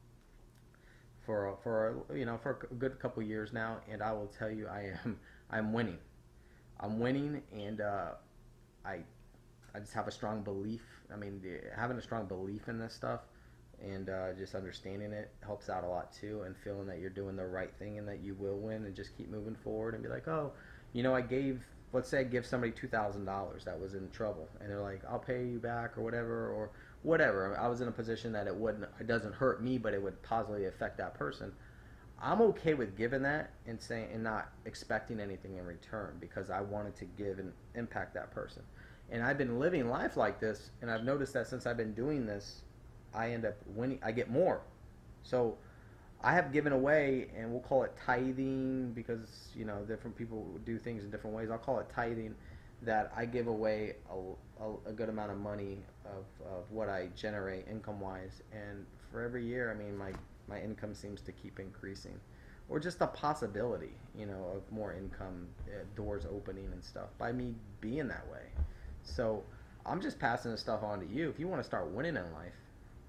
for 1.26 1.58
for 1.64 2.04
you 2.16 2.26
know 2.26 2.38
for 2.42 2.68
a 2.72 2.74
good 2.76 3.00
couple 3.00 3.22
years 3.24 3.54
now, 3.54 3.78
and 3.90 4.02
I 4.02 4.12
will 4.12 4.32
tell 4.38 4.50
you, 4.50 4.68
I 4.68 4.94
am 5.04 5.20
I'm 5.50 5.74
winning. 5.74 5.98
I'm 6.80 7.00
winning, 7.00 7.42
and 7.54 7.80
uh, 7.80 8.12
I 8.84 9.02
I 9.74 9.80
just 9.80 9.94
have 9.94 10.08
a 10.08 10.12
strong 10.12 10.42
belief. 10.42 10.82
I 11.14 11.16
mean, 11.16 11.42
having 11.76 11.98
a 11.98 12.02
strong 12.02 12.26
belief 12.26 12.68
in 12.68 12.80
this 12.80 12.94
stuff 12.94 13.22
and 13.84 14.10
uh, 14.10 14.34
just 14.38 14.54
understanding 14.54 15.12
it 15.12 15.32
helps 15.44 15.70
out 15.70 15.84
a 15.84 15.88
lot 15.88 16.14
too, 16.14 16.44
and 16.46 16.56
feeling 16.56 16.86
that 16.88 17.00
you're 17.00 17.10
doing 17.10 17.36
the 17.36 17.46
right 17.46 17.72
thing 17.80 17.98
and 17.98 18.08
that 18.08 18.20
you 18.20 18.36
will 18.36 18.58
win, 18.58 18.86
and 18.86 18.96
just 18.96 19.18
keep 19.18 19.30
moving 19.30 19.56
forward 19.56 19.94
and 19.94 20.04
be 20.04 20.10
like, 20.10 20.28
oh, 20.28 20.52
you 20.94 21.04
know, 21.04 21.16
I 21.16 21.22
gave. 21.22 21.64
Let's 21.94 22.08
say 22.08 22.20
I 22.20 22.24
give 22.24 22.46
somebody 22.46 22.72
two 22.72 22.88
thousand 22.88 23.26
dollars 23.26 23.66
that 23.66 23.80
was 23.80 23.96
in 23.96 24.10
trouble, 24.12 24.48
and 24.60 24.70
they're 24.70 24.82
like, 24.82 25.02
"I'll 25.10 25.20
pay 25.20 25.46
you 25.46 25.60
back" 25.60 25.98
or 25.98 26.02
whatever, 26.02 26.50
or 26.50 26.72
whatever. 27.04 27.58
I 27.58 27.68
was 27.68 27.82
in 27.82 27.88
a 27.88 27.92
position 27.92 28.32
that 28.34 28.48
it 28.48 28.56
wouldn't, 28.56 28.86
it 29.00 29.08
doesn't 29.08 29.34
hurt 29.34 29.62
me, 29.62 29.78
but 29.78 29.94
it 29.94 30.02
would 30.02 30.22
positively 30.22 30.68
affect 30.68 30.98
that 31.00 31.16
person. 31.16 31.52
I'm 32.22 32.40
okay 32.42 32.76
with 32.76 32.96
giving 32.96 33.24
that 33.24 33.52
and 33.66 33.82
saying 33.82 34.10
and 34.14 34.24
not 34.24 34.52
expecting 34.66 35.20
anything 35.20 35.58
in 35.58 35.66
return 35.66 36.18
because 36.20 36.52
I 36.52 36.62
wanted 36.62 36.96
to 36.98 37.06
give 37.06 37.40
and 37.40 37.52
impact 37.74 38.14
that 38.14 38.32
person. 38.32 38.62
And 39.12 39.22
I've 39.24 39.38
been 39.38 39.60
living 39.60 39.90
life 39.90 40.16
like 40.16 40.40
this, 40.40 40.72
and 40.82 40.90
I've 40.90 41.04
noticed 41.04 41.34
that 41.34 41.48
since 41.48 41.66
I've 41.66 41.78
been 41.78 41.94
doing 41.94 42.26
this, 42.26 42.62
I 43.14 43.32
end 43.32 43.46
up 43.46 43.56
winning. 43.68 44.00
I 44.02 44.12
get 44.12 44.30
more. 44.30 44.62
So 45.24 45.58
I 46.24 46.34
have 46.34 46.54
given 46.54 46.72
away, 46.72 47.28
and 47.36 47.52
we'll 47.52 47.62
call 47.62 47.84
it 47.84 47.94
tithing 48.06 48.94
because 48.94 49.50
you 49.56 49.66
know 49.66 49.80
different 49.88 50.16
people 50.16 50.46
do 50.66 50.78
things 50.78 51.04
in 51.04 51.12
different 51.12 51.36
ways. 51.36 51.50
I'll 51.50 51.58
call 51.58 51.80
it 51.80 51.88
tithing 51.94 52.36
that 52.84 53.12
I 53.16 53.26
give 53.26 53.48
away 53.48 53.96
a, 54.10 54.64
a, 54.64 54.90
a, 54.90 54.92
good 54.92 55.10
amount 55.10 55.32
of 55.32 55.38
money 55.38 55.78
of, 56.04 56.26
of 56.48 56.72
what 56.72 56.90
I 56.90 57.10
generate 57.16 57.68
income 57.68 58.00
wise, 58.00 58.42
and 58.52 58.86
for 59.12 59.22
every 59.22 59.46
year, 59.46 59.72
I 59.72 59.74
mean, 59.74 59.98
my 59.98 60.14
my 60.48 60.62
income 60.62 60.94
seems 60.94 61.22
to 61.22 61.32
keep 61.32 61.60
increasing, 61.60 62.20
or 62.70 62.80
just 62.80 63.00
the 63.00 63.08
possibility, 63.08 63.94
you 64.16 64.26
know, 64.26 64.52
of 64.56 64.72
more 64.72 64.94
income, 64.94 65.48
uh, 65.68 65.84
doors 65.96 66.26
opening 66.32 66.70
and 66.72 66.84
stuff 66.84 67.10
by 67.18 67.32
me 67.32 67.56
being 67.80 68.08
that 68.08 68.28
way. 68.32 68.44
So 69.04 69.44
I'm 69.86 70.02
just 70.02 70.20
passing 70.20 70.52
this 70.52 70.62
stuff 70.62 70.84
on 70.84 71.00
to 71.00 71.06
you. 71.06 71.30
If 71.30 71.40
you 71.40 71.48
want 71.48 71.62
to 71.62 71.68
start 71.68 71.90
winning 71.92 72.16
in 72.16 72.34
life, 72.34 72.54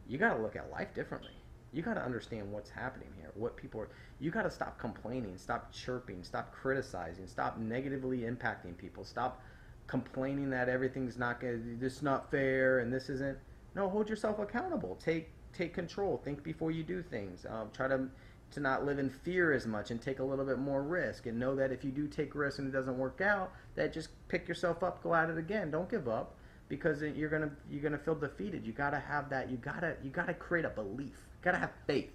you 0.09 0.19
got 0.19 0.35
to 0.35 0.43
look 0.43 0.57
at 0.57 0.71
life 0.71 0.95
differently. 0.95 1.33
You 1.73 1.83
got 1.83 1.95
to 1.95 2.05
understand 2.05 2.53
what's 2.53 2.69
happening 2.69 3.09
here. 3.19 3.31
What 3.35 3.57
people 3.57 3.81
are. 3.81 3.89
You 4.21 4.31
got 4.31 4.43
to 4.43 4.51
stop 4.51 4.79
complaining. 4.79 5.39
Stop 5.39 5.73
chirping. 5.73 6.23
Stop 6.23 6.53
criticizing. 6.53 7.27
Stop 7.27 7.59
negatively 7.59 8.21
impacting 8.21 8.77
people. 8.77 9.05
Stop 9.05 9.43
complaining 9.87 10.51
that 10.51 10.69
everything's 10.69 11.19
not 11.19 11.41
good, 11.41 11.79
this 11.81 11.97
is 11.97 12.03
not 12.03 12.31
fair, 12.31 12.79
and 12.79 12.93
this 12.93 13.09
isn't. 13.09 13.37
No, 13.75 13.89
hold 13.89 14.09
yourself 14.09 14.39
accountable. 14.39 14.97
Take 15.03 15.29
take 15.53 15.75
control. 15.75 16.21
Think 16.25 16.43
before 16.43 16.71
you 16.71 16.83
do 16.83 17.03
things. 17.03 17.45
Um, 17.49 17.69
try 17.75 17.89
to 17.89 18.09
to 18.53 18.61
not 18.61 18.85
live 18.85 18.99
in 18.99 19.11
fear 19.11 19.53
as 19.53 19.67
much 19.67 19.91
and 19.91 20.01
take 20.01 20.19
a 20.19 20.25
little 20.25 20.45
bit 20.45 20.59
more 20.59 20.83
risk 20.83 21.27
and 21.27 21.39
know 21.39 21.55
that 21.57 21.73
if 21.73 21.85
you 21.85 21.91
do 21.91 22.07
take 22.07 22.35
risks 22.35 22.59
and 22.59 22.69
it 22.69 22.73
doesn't 22.73 22.99
work 22.99 23.21
out 23.21 23.53
that 23.75 23.93
just 23.93 24.09
pick 24.29 24.47
yourself 24.47 24.83
up 24.83 25.03
go 25.03 25.15
at 25.15 25.31
it 25.31 25.39
again. 25.39 25.71
Don't 25.71 25.91
give 25.91 26.09
up 26.09 26.35
because 26.69 27.03
you're 27.03 27.31
gonna 27.31 27.51
you're 27.71 27.83
gonna 27.83 27.99
feel 27.99 28.15
defeated. 28.15 28.67
You 28.67 28.73
gotta 28.73 28.99
have 28.99 29.31
that 29.31 29.51
you 29.51 29.57
gotta 29.57 29.97
you 30.03 30.11
gotta 30.11 30.35
create 30.35 30.65
a 30.65 30.71
belief. 30.71 31.09
You 31.09 31.43
gotta 31.43 31.59
have 31.59 31.73
faith. 31.87 32.11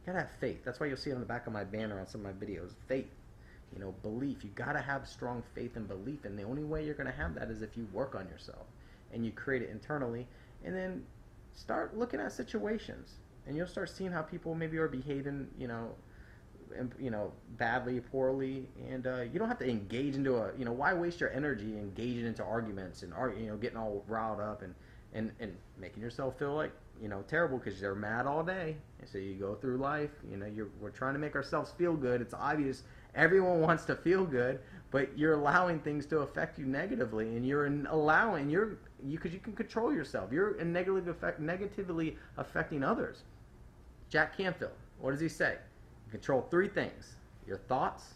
You 0.00 0.12
gotta 0.12 0.20
have 0.20 0.32
faith. 0.40 0.64
That's 0.64 0.80
why 0.80 0.86
you'll 0.86 0.96
see 0.96 1.10
it 1.10 1.14
on 1.14 1.20
the 1.20 1.26
back 1.26 1.46
of 1.46 1.52
my 1.52 1.64
banner 1.64 1.98
on 1.98 2.06
some 2.06 2.24
of 2.24 2.34
my 2.34 2.46
videos. 2.46 2.70
Faith. 2.86 3.10
You 3.72 3.80
know, 3.80 3.94
belief. 4.02 4.44
You 4.44 4.50
got 4.50 4.72
to 4.72 4.80
have 4.80 5.08
strong 5.08 5.42
faith 5.54 5.76
and 5.76 5.88
belief, 5.88 6.24
and 6.24 6.38
the 6.38 6.42
only 6.42 6.62
way 6.62 6.84
you're 6.84 6.94
to 6.94 7.10
have 7.10 7.34
that 7.36 7.50
is 7.50 7.62
if 7.62 7.76
you 7.76 7.86
work 7.92 8.14
on 8.14 8.28
yourself 8.28 8.66
and 9.12 9.24
you 9.24 9.32
create 9.32 9.62
it 9.62 9.70
internally, 9.70 10.26
and 10.64 10.74
then 10.74 11.02
start 11.54 11.96
looking 11.96 12.20
at 12.20 12.32
situations, 12.32 13.14
and 13.46 13.56
you'll 13.56 13.66
start 13.66 13.90
seeing 13.90 14.12
how 14.12 14.22
people 14.22 14.54
maybe 14.54 14.78
are 14.78 14.88
behaving, 14.88 15.48
you 15.58 15.68
know, 15.68 15.90
you 16.98 17.10
know, 17.10 17.32
badly, 17.58 18.00
poorly, 18.00 18.66
and 18.88 19.06
uh, 19.06 19.20
you 19.20 19.38
don't 19.38 19.48
have 19.48 19.58
to 19.58 19.68
engage 19.68 20.14
into 20.14 20.36
a, 20.36 20.50
you 20.58 20.64
know, 20.64 20.72
why 20.72 20.94
waste 20.94 21.20
your 21.20 21.30
energy 21.32 21.76
engaging 21.76 22.24
into 22.24 22.42
arguments 22.42 23.02
and, 23.02 23.12
you 23.38 23.48
know, 23.48 23.56
getting 23.56 23.76
all 23.76 24.04
riled 24.08 24.40
up 24.40 24.62
and 24.62 24.74
and 25.14 25.30
and 25.40 25.54
making 25.78 26.02
yourself 26.02 26.38
feel 26.38 26.54
like 26.54 26.72
you 27.00 27.08
know 27.08 27.22
terrible 27.28 27.58
because 27.58 27.80
they're 27.80 27.94
mad 27.94 28.26
all 28.26 28.42
day. 28.42 28.76
And 29.00 29.08
so 29.08 29.18
you 29.18 29.34
go 29.34 29.54
through 29.54 29.78
life, 29.78 30.10
you 30.30 30.36
know, 30.36 30.46
you're 30.46 30.68
we're 30.80 30.90
trying 30.90 31.14
to 31.14 31.18
make 31.18 31.34
ourselves 31.34 31.72
feel 31.76 31.94
good. 31.94 32.20
It's 32.20 32.34
obvious 32.34 32.82
everyone 33.14 33.60
wants 33.68 33.84
to 33.86 33.96
feel 33.96 34.24
good, 34.24 34.60
but 34.90 35.16
you're 35.16 35.34
allowing 35.34 35.80
things 35.80 36.06
to 36.06 36.18
affect 36.20 36.58
you 36.58 36.66
negatively, 36.66 37.36
and 37.36 37.46
you're 37.46 37.66
allowing 37.88 38.48
you're 38.48 38.78
you 39.04 39.18
because 39.18 39.32
you 39.32 39.40
can 39.40 39.52
control 39.52 39.92
yourself. 39.92 40.32
You're 40.32 40.62
negatively 40.64 41.10
affect, 41.10 41.40
negatively 41.40 42.16
affecting 42.36 42.82
others. 42.82 43.24
Jack 44.12 44.36
Canfield, 44.36 44.72
what 45.00 45.12
does 45.12 45.20
he 45.20 45.28
say? 45.28 45.56
You 46.04 46.10
control 46.10 46.46
three 46.50 46.68
things: 46.68 47.16
your 47.46 47.56
thoughts, 47.56 48.12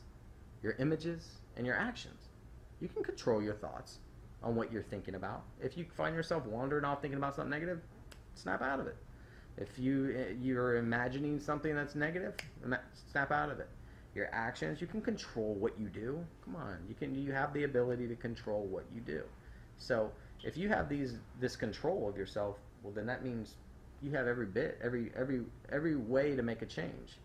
your 0.62 0.74
images, 0.78 1.38
and 1.56 1.64
your 1.64 1.74
actions. 1.74 2.28
You 2.80 2.88
can 2.88 3.02
control 3.02 3.42
your 3.42 3.54
thoughts 3.54 4.00
on 4.42 4.54
what 4.54 4.70
you're 4.70 4.82
thinking 4.82 5.14
about. 5.14 5.44
If 5.58 5.78
you 5.78 5.86
find 5.96 6.14
yourself 6.14 6.44
wandering 6.44 6.84
off 6.84 7.00
thinking 7.00 7.16
about 7.16 7.34
something 7.34 7.50
negative, 7.50 7.80
snap 8.34 8.60
out 8.60 8.78
of 8.78 8.86
it. 8.86 8.98
If 9.56 9.78
you 9.78 10.14
eh, 10.14 10.34
you're 10.38 10.76
imagining 10.76 11.40
something 11.40 11.74
that's 11.74 11.94
negative, 11.94 12.34
snap 13.10 13.32
out 13.32 13.50
of 13.50 13.58
it 13.58 13.70
your 14.14 14.28
actions. 14.32 14.80
You 14.80 14.86
can 14.86 15.00
control 15.00 15.54
what 15.54 15.78
you 15.78 15.88
do. 15.88 16.18
Come 16.44 16.56
on, 16.56 16.78
you 16.88 16.94
can. 16.94 17.14
You 17.14 17.32
have 17.32 17.52
the 17.54 17.64
ability 17.64 18.06
to 18.08 18.16
control 18.16 18.64
what 18.64 18.84
you 18.94 19.00
do. 19.00 19.22
So 19.78 20.10
if 20.44 20.58
you 20.58 20.68
have 20.68 20.90
these 20.90 21.14
this 21.40 21.56
control 21.56 22.06
of 22.06 22.18
yourself, 22.18 22.56
well, 22.82 22.92
then 22.92 23.06
that 23.06 23.24
means 23.24 23.56
you 24.02 24.10
have 24.12 24.26
every 24.26 24.46
bit, 24.46 24.78
every 24.82 25.10
every 25.16 25.42
every 25.70 25.96
way 25.96 26.36
to 26.36 26.42
make 26.42 26.62
a 26.62 26.66
change. 26.66 27.18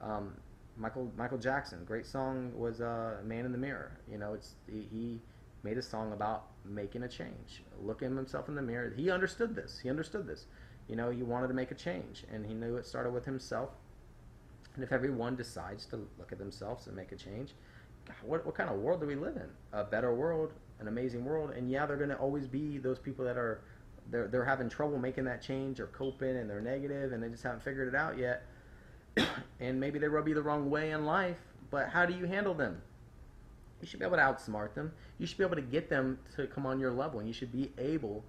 Um, 0.00 0.34
Michael 0.76 1.10
Michael 1.16 1.38
Jackson, 1.38 1.84
great 1.84 2.06
song 2.06 2.52
was 2.56 2.80
uh, 2.80 3.16
"Man 3.24 3.44
in 3.44 3.52
the 3.52 3.58
Mirror." 3.58 3.98
You 4.10 4.18
know, 4.18 4.34
it's 4.34 4.54
he, 4.66 4.86
he 4.90 5.20
made 5.62 5.78
a 5.78 5.82
song 5.82 6.12
about 6.12 6.46
making 6.64 7.02
a 7.02 7.08
change, 7.08 7.62
looking 7.80 8.14
himself 8.16 8.48
in 8.48 8.54
the 8.54 8.62
mirror. 8.62 8.92
He 8.96 9.10
understood 9.10 9.54
this. 9.54 9.78
He 9.80 9.90
understood 9.90 10.26
this. 10.26 10.46
You 10.88 10.96
know, 10.96 11.10
he 11.10 11.22
wanted 11.22 11.48
to 11.48 11.54
make 11.54 11.70
a 11.70 11.74
change, 11.74 12.24
and 12.32 12.44
he 12.44 12.54
knew 12.54 12.76
it 12.76 12.86
started 12.86 13.12
with 13.12 13.24
himself. 13.24 13.70
And 14.74 14.82
if 14.82 14.92
everyone 14.92 15.36
decides 15.36 15.86
to 15.86 15.96
look 16.18 16.32
at 16.32 16.38
themselves 16.38 16.86
and 16.86 16.96
make 16.96 17.12
a 17.12 17.16
change, 17.16 17.54
God, 18.06 18.16
what 18.24 18.46
what 18.46 18.54
kind 18.54 18.70
of 18.70 18.76
world 18.76 19.00
do 19.00 19.06
we 19.06 19.14
live 19.14 19.36
in? 19.36 19.48
A 19.72 19.84
better 19.84 20.14
world, 20.14 20.52
an 20.80 20.88
amazing 20.88 21.24
world. 21.24 21.50
And 21.50 21.70
yeah, 21.70 21.86
they're 21.86 21.96
going 21.96 22.10
to 22.10 22.16
always 22.16 22.46
be 22.46 22.78
those 22.78 22.98
people 22.98 23.24
that 23.24 23.36
are 23.36 23.62
they're 24.10 24.28
they're 24.28 24.44
having 24.44 24.68
trouble 24.68 24.98
making 24.98 25.24
that 25.24 25.42
change 25.42 25.80
or 25.80 25.86
coping, 25.88 26.36
and 26.36 26.48
they're 26.48 26.60
negative, 26.60 27.12
and 27.12 27.22
they 27.22 27.28
just 27.28 27.42
haven't 27.42 27.62
figured 27.62 27.88
it 27.88 27.94
out 27.94 28.18
yet. 28.18 28.44
and 29.60 29.78
maybe 29.78 29.98
they 29.98 30.08
rub 30.08 30.28
you 30.28 30.34
the 30.34 30.42
wrong 30.42 30.70
way 30.70 30.90
in 30.90 31.04
life. 31.04 31.38
But 31.70 31.88
how 31.88 32.04
do 32.04 32.14
you 32.14 32.26
handle 32.26 32.54
them? 32.54 32.82
You 33.80 33.86
should 33.86 33.98
be 33.98 34.06
able 34.06 34.16
to 34.16 34.22
outsmart 34.22 34.74
them. 34.74 34.92
You 35.18 35.26
should 35.26 35.38
be 35.38 35.44
able 35.44 35.56
to 35.56 35.62
get 35.62 35.88
them 35.88 36.18
to 36.36 36.46
come 36.46 36.66
on 36.66 36.78
your 36.78 36.92
level, 36.92 37.18
and 37.18 37.28
you 37.28 37.34
should 37.34 37.52
be 37.52 37.72
able 37.78 38.24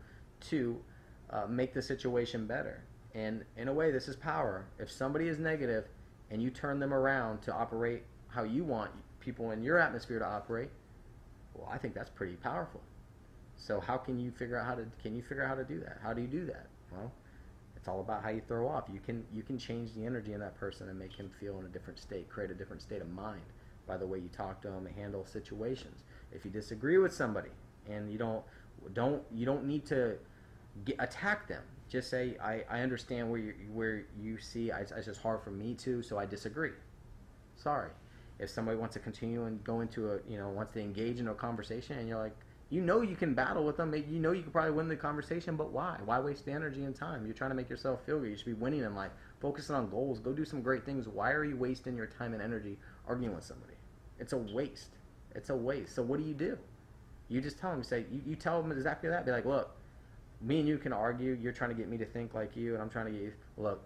to 0.49 0.77
uh, 1.29 1.45
make 1.47 1.73
the 1.73 1.81
situation 1.81 2.47
better. 2.47 2.83
And 3.13 3.43
in 3.57 3.67
a 3.67 3.73
way, 3.73 3.91
this 3.91 4.07
is 4.07 4.15
power. 4.15 4.65
If 4.79 4.91
somebody 4.91 5.27
is 5.27 5.37
negative 5.37 5.85
and 6.31 6.41
you 6.41 6.49
turn 6.49 6.79
them 6.79 6.93
around 6.93 7.41
to 7.43 7.53
operate 7.53 8.03
how 8.27 8.43
you 8.43 8.63
want 8.63 8.91
people 9.19 9.51
in 9.51 9.61
your 9.61 9.77
atmosphere 9.77 10.19
to 10.19 10.25
operate, 10.25 10.69
well, 11.53 11.69
I 11.71 11.77
think 11.77 11.93
that's 11.93 12.09
pretty 12.09 12.35
powerful. 12.35 12.81
So 13.65 13.79
how 13.79 13.95
can 13.95 14.19
you 14.19 14.29
figure 14.29 14.57
out 14.57 14.65
how 14.65 14.75
to 14.75 14.85
can 15.01 15.15
you 15.15 15.21
figure 15.21 15.43
out 15.43 15.47
how 15.47 15.55
to 15.55 15.63
do 15.63 15.79
that? 15.79 15.99
How 16.03 16.13
do 16.13 16.21
you 16.21 16.27
do 16.27 16.45
that? 16.47 16.67
Well, 16.91 17.09
it's 17.77 17.87
all 17.87 18.01
about 18.01 18.21
how 18.21 18.29
you 18.29 18.41
throw 18.45 18.67
off. 18.67 18.89
You 18.91 18.99
can 18.99 19.23
you 19.31 19.41
can 19.41 19.57
change 19.57 19.93
the 19.93 20.05
energy 20.05 20.33
in 20.33 20.41
that 20.41 20.55
person 20.55 20.89
and 20.89 20.99
make 20.99 21.13
him 21.13 21.31
feel 21.39 21.57
in 21.59 21.65
a 21.65 21.69
different 21.69 21.97
state, 21.97 22.27
create 22.27 22.51
a 22.51 22.53
different 22.53 22.81
state 22.81 23.01
of 23.01 23.09
mind 23.09 23.41
by 23.87 23.95
the 23.95 24.05
way 24.05 24.17
you 24.19 24.27
talk 24.29 24.61
to 24.63 24.67
them 24.67 24.85
and 24.85 24.93
handle 24.93 25.25
situations. 25.25 26.03
If 26.33 26.43
you 26.43 26.51
disagree 26.51 26.97
with 26.97 27.13
somebody 27.13 27.51
and 27.89 28.11
you 28.11 28.17
don't 28.17 28.43
don't 28.93 29.23
you 29.33 29.45
don't 29.45 29.65
need 29.65 29.85
to 29.85 30.17
get, 30.83 30.97
attack 30.99 31.47
them. 31.47 31.63
Just 31.87 32.09
say 32.09 32.35
I, 32.43 32.65
I 32.69 32.81
understand 32.81 33.31
where 33.31 33.39
you 33.39 33.53
where 33.71 34.03
you 34.21 34.39
see 34.39 34.73
I, 34.73 34.81
it's 34.81 35.05
just 35.05 35.21
hard 35.21 35.41
for 35.41 35.51
me 35.51 35.73
to, 35.75 36.03
so 36.03 36.17
I 36.17 36.25
disagree. 36.25 36.73
Sorry. 37.55 37.91
If 38.39 38.49
somebody 38.49 38.77
wants 38.77 38.93
to 38.95 38.99
continue 38.99 39.45
and 39.45 39.63
go 39.63 39.79
into 39.79 40.11
a 40.11 40.19
you 40.27 40.37
know 40.37 40.49
wants 40.49 40.73
to 40.73 40.81
engage 40.81 41.21
in 41.21 41.29
a 41.29 41.33
conversation 41.33 41.97
and 41.97 42.09
you're 42.09 42.19
like 42.19 42.35
you 42.73 42.81
know 42.81 43.01
you 43.01 43.15
can 43.15 43.35
battle 43.35 43.63
with 43.63 43.77
them. 43.77 43.93
You 43.93 44.19
know 44.19 44.31
you 44.31 44.41
can 44.41 44.51
probably 44.51 44.71
win 44.71 44.87
the 44.87 44.95
conversation, 44.95 45.55
but 45.55 45.71
why? 45.71 45.99
Why 46.05 46.19
waste 46.19 46.45
the 46.45 46.53
energy 46.53 46.83
and 46.85 46.95
time? 46.95 47.23
You're 47.23 47.35
trying 47.35 47.51
to 47.51 47.55
make 47.55 47.69
yourself 47.69 48.03
feel 48.03 48.19
good. 48.19 48.31
You 48.31 48.35
should 48.35 48.47
be 48.47 48.53
winning 48.53 48.81
in 48.81 48.95
life. 48.95 49.11
Focusing 49.39 49.75
on 49.75 49.91
goals. 49.91 50.19
Go 50.19 50.33
do 50.33 50.43
some 50.43 50.63
great 50.63 50.83
things. 50.83 51.07
Why 51.07 51.33
are 51.33 51.43
you 51.43 51.55
wasting 51.55 51.95
your 51.95 52.07
time 52.07 52.33
and 52.33 52.41
energy 52.41 52.79
arguing 53.07 53.35
with 53.35 53.43
somebody? 53.43 53.75
It's 54.19 54.33
a 54.33 54.39
waste. 54.39 54.95
It's 55.35 55.51
a 55.51 55.55
waste. 55.55 55.93
So 55.93 56.01
what 56.01 56.19
do 56.19 56.25
you 56.25 56.33
do? 56.33 56.57
You 57.29 57.41
just 57.41 57.59
tell 57.59 57.69
them, 57.69 57.83
say, 57.83 58.05
you, 58.11 58.23
you 58.25 58.35
tell 58.35 58.59
them 58.59 58.71
exactly 58.71 59.07
that. 59.07 59.23
Be 59.23 59.31
like, 59.31 59.45
look, 59.45 59.69
me 60.41 60.59
and 60.59 60.67
you 60.67 60.79
can 60.79 60.93
argue. 60.93 61.37
You're 61.39 61.53
trying 61.53 61.69
to 61.69 61.75
get 61.75 61.87
me 61.87 61.97
to 61.99 62.05
think 62.05 62.33
like 62.33 62.55
you, 62.55 62.73
and 62.73 62.81
I'm 62.81 62.89
trying 62.89 63.05
to 63.05 63.11
get 63.11 63.21
you. 63.21 63.33
Look, 63.55 63.83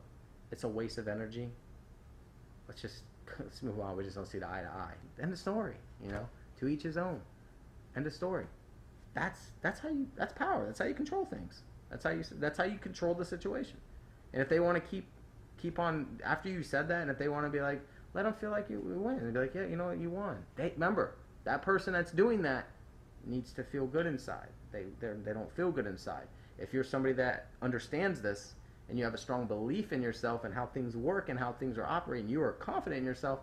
it's 0.49 0.63
a 0.63 0.69
waste 0.69 0.97
of 0.97 1.09
energy. 1.09 1.49
Let's 2.69 2.81
just 2.81 3.03
let's 3.39 3.61
move 3.61 3.81
on. 3.81 3.97
We 3.97 4.05
just 4.05 4.15
don't 4.15 4.27
see 4.27 4.39
the 4.39 4.47
eye 4.47 4.61
to 4.61 4.69
eye. 4.69 4.93
End 5.21 5.33
of 5.33 5.39
story. 5.39 5.75
You 6.01 6.11
know, 6.11 6.29
to 6.61 6.69
each 6.69 6.83
his 6.83 6.95
own. 6.95 7.19
End 7.97 8.07
of 8.07 8.13
story 8.13 8.45
that's 9.17 9.51
that's 9.61 9.79
how 9.79 9.89
you 9.89 10.07
that's 10.15 10.33
power. 10.33 10.65
That's 10.67 10.79
how 10.79 10.85
you 10.85 10.93
control 10.93 11.25
things. 11.25 11.63
That's 11.89 12.03
how 12.03 12.11
you 12.11 12.23
that's 12.39 12.57
how 12.57 12.65
you 12.65 12.77
control 12.77 13.15
the 13.15 13.25
situation. 13.25 13.77
And 14.33 14.41
if 14.41 14.47
they 14.49 14.59
want 14.59 14.75
to 14.75 14.81
keep 14.81 15.07
keep 15.57 15.79
on 15.79 16.19
after 16.23 16.49
you 16.49 16.61
said 16.61 16.87
that, 16.89 17.01
and 17.01 17.09
if 17.09 17.17
they 17.17 17.27
want 17.27 17.45
to 17.45 17.49
be 17.49 17.59
like, 17.59 17.81
let 18.13 18.23
them 18.23 18.33
feel 18.33 18.51
like 18.51 18.69
you 18.69 18.79
win, 18.79 19.17
and 19.17 19.33
be 19.33 19.39
like, 19.39 19.55
yeah, 19.55 19.65
you 19.65 19.75
know 19.75 19.87
what, 19.87 19.97
you 19.97 20.11
won. 20.11 20.37
They 20.55 20.71
remember 20.75 21.15
that 21.45 21.63
person 21.63 21.93
that's 21.93 22.11
doing 22.11 22.43
that 22.43 22.67
needs 23.25 23.53
to 23.53 23.63
feel 23.63 23.87
good 23.87 24.05
inside. 24.05 24.49
They 24.71 24.83
they 25.01 25.33
don't 25.33 25.51
feel 25.55 25.71
good 25.71 25.87
inside. 25.87 26.27
If 26.59 26.73
you're 26.73 26.83
somebody 26.83 27.13
that 27.15 27.47
understands 27.61 28.21
this 28.21 28.53
and 28.89 28.99
you 28.99 29.03
have 29.03 29.13
a 29.15 29.17
strong 29.17 29.47
belief 29.47 29.93
in 29.93 30.01
yourself 30.01 30.43
and 30.43 30.53
how 30.53 30.67
things 30.67 30.95
work 30.95 31.29
and 31.29 31.39
how 31.39 31.53
things 31.53 31.77
are 31.77 31.85
operating, 31.85 32.29
you 32.29 32.41
are 32.41 32.53
confident 32.53 32.99
in 32.99 33.05
yourself 33.05 33.39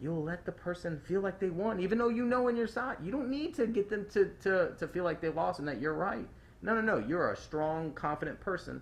you'll 0.00 0.22
let 0.22 0.44
the 0.46 0.52
person 0.52 1.00
feel 1.06 1.20
like 1.20 1.38
they 1.38 1.50
won, 1.50 1.80
even 1.80 1.98
though 1.98 2.08
you 2.08 2.24
know 2.24 2.48
in 2.48 2.56
your 2.56 2.66
side. 2.66 2.96
You 3.02 3.12
don't 3.12 3.28
need 3.28 3.54
to 3.54 3.66
get 3.66 3.90
them 3.90 4.06
to, 4.12 4.30
to, 4.42 4.72
to 4.78 4.88
feel 4.88 5.04
like 5.04 5.20
they 5.20 5.28
lost 5.28 5.58
and 5.58 5.68
that 5.68 5.80
you're 5.80 5.94
right. 5.94 6.26
No, 6.62 6.74
no, 6.74 6.80
no. 6.80 6.98
You're 6.98 7.32
a 7.32 7.36
strong, 7.36 7.92
confident 7.92 8.40
person, 8.40 8.80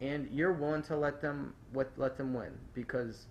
and 0.00 0.28
you're 0.30 0.52
willing 0.52 0.82
to 0.82 0.96
let 0.96 1.20
them 1.20 1.54
what 1.72 1.90
let 1.96 2.16
them 2.16 2.34
win 2.34 2.52
because, 2.74 3.26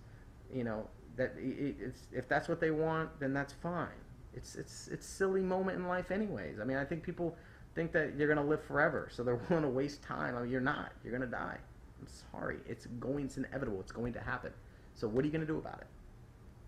you 0.52 0.64
know 0.64 0.86
that 1.16 1.34
it, 1.38 1.76
it's 1.80 2.02
if 2.12 2.28
that's 2.28 2.48
what 2.48 2.60
they 2.60 2.70
want, 2.70 3.18
then 3.20 3.32
that's 3.32 3.52
fine. 3.54 3.88
It's 4.34 4.54
it's 4.54 4.88
it's 4.88 5.06
silly 5.06 5.42
moment 5.42 5.78
in 5.78 5.88
life, 5.88 6.10
anyways. 6.10 6.60
I 6.60 6.64
mean, 6.64 6.76
I 6.76 6.84
think 6.84 7.02
people 7.02 7.36
think 7.74 7.92
that 7.92 8.16
you're 8.16 8.28
gonna 8.28 8.46
live 8.46 8.62
forever, 8.62 9.08
so 9.10 9.22
they're 9.22 9.36
willing 9.48 9.64
to 9.64 9.70
waste 9.70 10.02
time. 10.02 10.36
I 10.36 10.42
mean, 10.42 10.50
you're 10.50 10.60
not. 10.60 10.92
You're 11.02 11.12
gonna 11.12 11.30
die. 11.30 11.58
I'm 12.00 12.08
sorry. 12.32 12.58
It's 12.68 12.86
going. 12.86 13.24
It's 13.24 13.38
inevitable. 13.38 13.80
It's 13.80 13.92
going 13.92 14.12
to 14.12 14.20
happen. 14.20 14.52
So 14.94 15.08
what 15.08 15.22
are 15.24 15.26
you 15.26 15.32
gonna 15.32 15.46
do 15.46 15.58
about 15.58 15.80
it? 15.80 15.86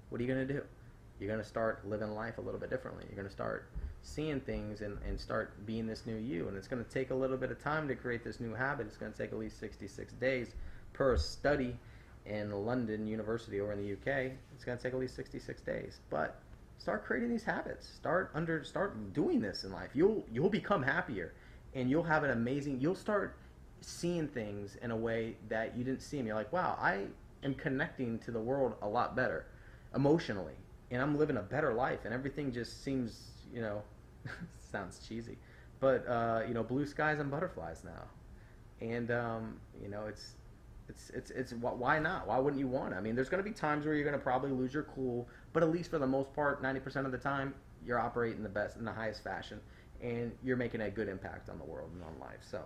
What 0.08 0.20
are 0.20 0.24
you 0.24 0.32
going 0.32 0.46
to 0.46 0.52
do? 0.52 0.62
You're 1.18 1.28
going 1.28 1.42
to 1.42 1.48
start 1.48 1.86
living 1.88 2.14
life 2.14 2.38
a 2.38 2.40
little 2.40 2.60
bit 2.60 2.70
differently. 2.70 3.04
You're 3.08 3.16
going 3.16 3.28
to 3.28 3.32
start 3.32 3.68
seeing 4.02 4.40
things 4.40 4.80
and, 4.80 4.98
and 5.06 5.18
start 5.18 5.66
being 5.66 5.86
this 5.86 6.06
new 6.06 6.16
you. 6.16 6.48
And 6.48 6.56
it's 6.56 6.68
going 6.68 6.84
to 6.84 6.90
take 6.90 7.10
a 7.10 7.14
little 7.14 7.36
bit 7.36 7.50
of 7.50 7.62
time 7.62 7.88
to 7.88 7.94
create 7.94 8.22
this 8.22 8.40
new 8.40 8.54
habit. 8.54 8.86
It's 8.86 8.96
going 8.96 9.12
to 9.12 9.18
take 9.18 9.32
at 9.32 9.38
least 9.38 9.58
66 9.58 10.12
days 10.14 10.54
per 10.92 11.16
study 11.16 11.76
in 12.26 12.50
London 12.50 13.06
University 13.06 13.60
or 13.60 13.72
in 13.72 13.78
the 13.78 13.92
UK. 13.92 14.32
It's 14.54 14.64
going 14.64 14.78
to 14.78 14.82
take 14.82 14.92
at 14.92 14.98
least 14.98 15.16
66 15.16 15.60
days. 15.62 16.00
But 16.10 16.40
start 16.78 17.04
creating 17.04 17.30
these 17.30 17.44
habits. 17.44 17.88
Start 17.88 18.30
under 18.34 18.62
start 18.64 19.12
doing 19.12 19.40
this 19.40 19.64
in 19.64 19.72
life. 19.72 19.90
You'll 19.94 20.24
you'll 20.32 20.50
become 20.50 20.82
happier 20.82 21.34
and 21.74 21.90
you'll 21.90 22.04
have 22.04 22.24
an 22.24 22.30
amazing 22.30 22.80
you'll 22.80 22.94
start 22.94 23.36
seeing 23.80 24.28
things 24.28 24.76
in 24.82 24.90
a 24.90 24.96
way 24.96 25.36
that 25.48 25.76
you 25.76 25.84
didn't 25.84 26.02
see 26.02 26.18
them. 26.18 26.26
You're 26.26 26.36
like, 26.36 26.52
wow, 26.52 26.76
I 26.80 27.04
am 27.42 27.54
connecting 27.54 28.18
to 28.20 28.30
the 28.30 28.40
world 28.40 28.74
a 28.82 28.88
lot 28.88 29.16
better 29.16 29.46
emotionally, 29.94 30.54
and 30.90 31.02
I'm 31.02 31.18
living 31.18 31.36
a 31.36 31.42
better 31.42 31.72
life, 31.72 32.00
and 32.04 32.14
everything 32.14 32.52
just 32.52 32.84
seems, 32.84 33.30
you 33.52 33.60
know, 33.60 33.82
sounds 34.72 35.00
cheesy, 35.06 35.38
but 35.80 36.06
uh, 36.06 36.42
you 36.46 36.54
know, 36.54 36.62
blue 36.62 36.86
skies 36.86 37.18
and 37.18 37.30
butterflies 37.30 37.84
now, 37.84 38.04
and 38.80 39.10
um, 39.10 39.56
you 39.82 39.88
know, 39.88 40.06
it's 40.06 40.34
it's 40.88 41.10
it's 41.10 41.30
it's 41.30 41.52
why 41.52 41.98
not? 41.98 42.26
Why 42.26 42.38
wouldn't 42.38 42.60
you 42.60 42.68
want? 42.68 42.94
I 42.94 43.00
mean, 43.00 43.14
there's 43.14 43.28
going 43.28 43.42
to 43.42 43.48
be 43.48 43.54
times 43.54 43.84
where 43.84 43.94
you're 43.94 44.04
going 44.04 44.18
to 44.18 44.22
probably 44.22 44.50
lose 44.50 44.72
your 44.72 44.84
cool, 44.84 45.28
but 45.52 45.62
at 45.62 45.70
least 45.70 45.90
for 45.90 45.98
the 45.98 46.06
most 46.06 46.32
part, 46.34 46.62
90% 46.62 47.04
of 47.04 47.12
the 47.12 47.18
time, 47.18 47.54
you're 47.84 47.98
operating 47.98 48.42
the 48.42 48.48
best 48.48 48.76
in 48.76 48.84
the 48.84 48.92
highest 48.92 49.22
fashion, 49.22 49.60
and 50.02 50.32
you're 50.42 50.56
making 50.56 50.80
a 50.80 50.90
good 50.90 51.08
impact 51.08 51.50
on 51.50 51.58
the 51.58 51.64
world 51.64 51.90
and 51.94 52.02
on 52.02 52.18
life. 52.18 52.40
So, 52.40 52.62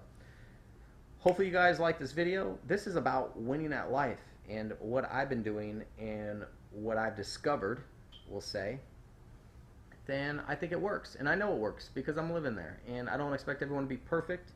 hopefully, 1.18 1.48
you 1.48 1.52
guys 1.52 1.80
like 1.80 1.98
this 1.98 2.12
video. 2.12 2.58
This 2.66 2.86
is 2.86 2.96
about 2.96 3.38
winning 3.40 3.72
at 3.72 3.90
life 3.90 4.20
and 4.48 4.72
what 4.80 5.10
I've 5.10 5.28
been 5.28 5.42
doing 5.42 5.84
and 5.98 6.44
what 6.74 6.96
I've 6.96 7.16
discovered, 7.16 7.82
we'll 8.28 8.40
say, 8.40 8.78
then 10.06 10.42
I 10.48 10.54
think 10.54 10.72
it 10.72 10.80
works. 10.80 11.16
And 11.18 11.28
I 11.28 11.34
know 11.34 11.52
it 11.52 11.58
works 11.58 11.90
because 11.94 12.16
I'm 12.16 12.32
living 12.32 12.54
there. 12.54 12.80
And 12.88 13.08
I 13.08 13.16
don't 13.16 13.32
expect 13.32 13.62
everyone 13.62 13.84
to 13.84 13.88
be 13.88 13.96
perfect, 13.96 14.52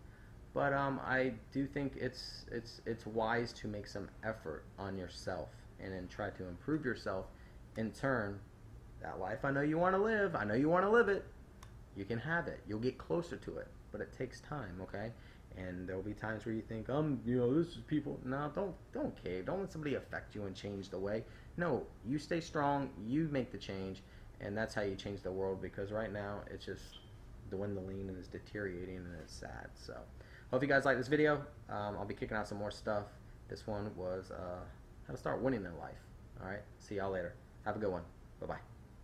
but 0.55 0.73
um, 0.73 1.01
I 1.05 1.35
do 1.53 1.67
think 1.67 1.95
it's, 1.97 2.45
it's, 2.51 2.81
it's 2.87 3.07
wise 3.07 3.53
to 3.55 3.69
make 3.69 3.87
some 3.87 4.09
effort 4.25 4.65
on 4.79 4.97
yourself 4.97 5.49
and 5.81 5.93
then 5.93 6.09
try 6.09 6.31
to 6.31 6.49
improve 6.49 6.85
yourself. 6.85 7.27
In 7.77 7.93
turn, 7.93 8.41
that 9.03 9.21
life 9.21 9.45
I 9.45 9.51
know 9.51 9.61
you 9.61 9.77
want 9.77 9.95
to 9.95 10.03
live, 10.03 10.35
I 10.35 10.45
know 10.45 10.55
you 10.55 10.71
want 10.71 10.85
to 10.85 10.91
live 10.91 11.11
it, 11.11 11.25
you 11.95 12.07
can 12.07 12.19
have 12.19 12.49
it. 12.49 12.61
You'll 12.67 12.79
get 12.79 12.97
closer 12.97 13.37
to 13.37 13.59
it, 13.59 13.69
but 13.93 14.01
it 14.01 14.17
takes 14.17 14.41
time, 14.41 14.81
okay? 14.81 15.13
and 15.57 15.89
there'll 15.89 16.03
be 16.03 16.13
times 16.13 16.45
where 16.45 16.55
you 16.55 16.63
think, 16.63 16.89
um, 16.91 17.21
you 17.25 17.37
know, 17.37 17.55
this 17.55 17.69
is 17.69 17.79
people. 17.87 18.21
No, 18.25 18.51
don't 18.55 18.75
don't 18.93 19.25
cave. 19.25 19.47
Don't 19.47 19.61
let 19.61 19.73
somebody 19.73 19.95
affect 19.95 20.35
you 20.35 20.45
and 20.45 20.55
change 20.55 20.91
the 20.91 20.99
way. 20.99 21.25
No, 21.57 21.85
you 22.07 22.19
stay 22.19 22.41
strong. 22.41 22.91
You 23.07 23.29
make 23.31 23.51
the 23.51 23.59
change, 23.59 24.03
and 24.41 24.57
that's 24.57 24.75
how 24.75 24.83
you 24.83 24.95
change 24.95 25.23
the 25.23 25.33
world. 25.33 25.63
Because 25.63 25.93
right 25.93 26.13
now, 26.13 26.41
it's 26.51 26.65
just 26.65 26.99
lean, 27.51 28.09
and 28.09 28.19
it's 28.19 28.29
deteriorating, 28.29 28.97
and 28.97 29.15
it's 29.23 29.35
sad. 29.35 29.69
So, 29.75 29.97
hope 30.51 30.63
you 30.63 30.69
guys 30.69 30.85
like 30.85 30.99
this 30.99 31.09
video. 31.09 31.37
Um, 31.69 31.97
I'll 31.99 32.05
be 32.05 32.15
kicking 32.15 32.37
out 32.37 32.49
some 32.49 32.59
more 32.59 32.71
stuff. 32.71 33.05
This 33.49 33.67
one 33.67 33.91
was 33.97 34.31
uh, 34.31 34.61
how 35.07 35.13
to 35.13 35.19
start 35.19 35.41
winning 35.41 35.65
in 35.65 35.79
life. 35.79 35.95
All 36.43 36.49
right, 36.49 36.63
see 36.79 36.97
y'all 36.97 37.13
later. 37.13 37.35
Have 37.65 37.77
a 37.77 37.79
good 37.79 37.91
one. 37.91 38.03
Bye 38.41 38.47
bye. 38.47 38.76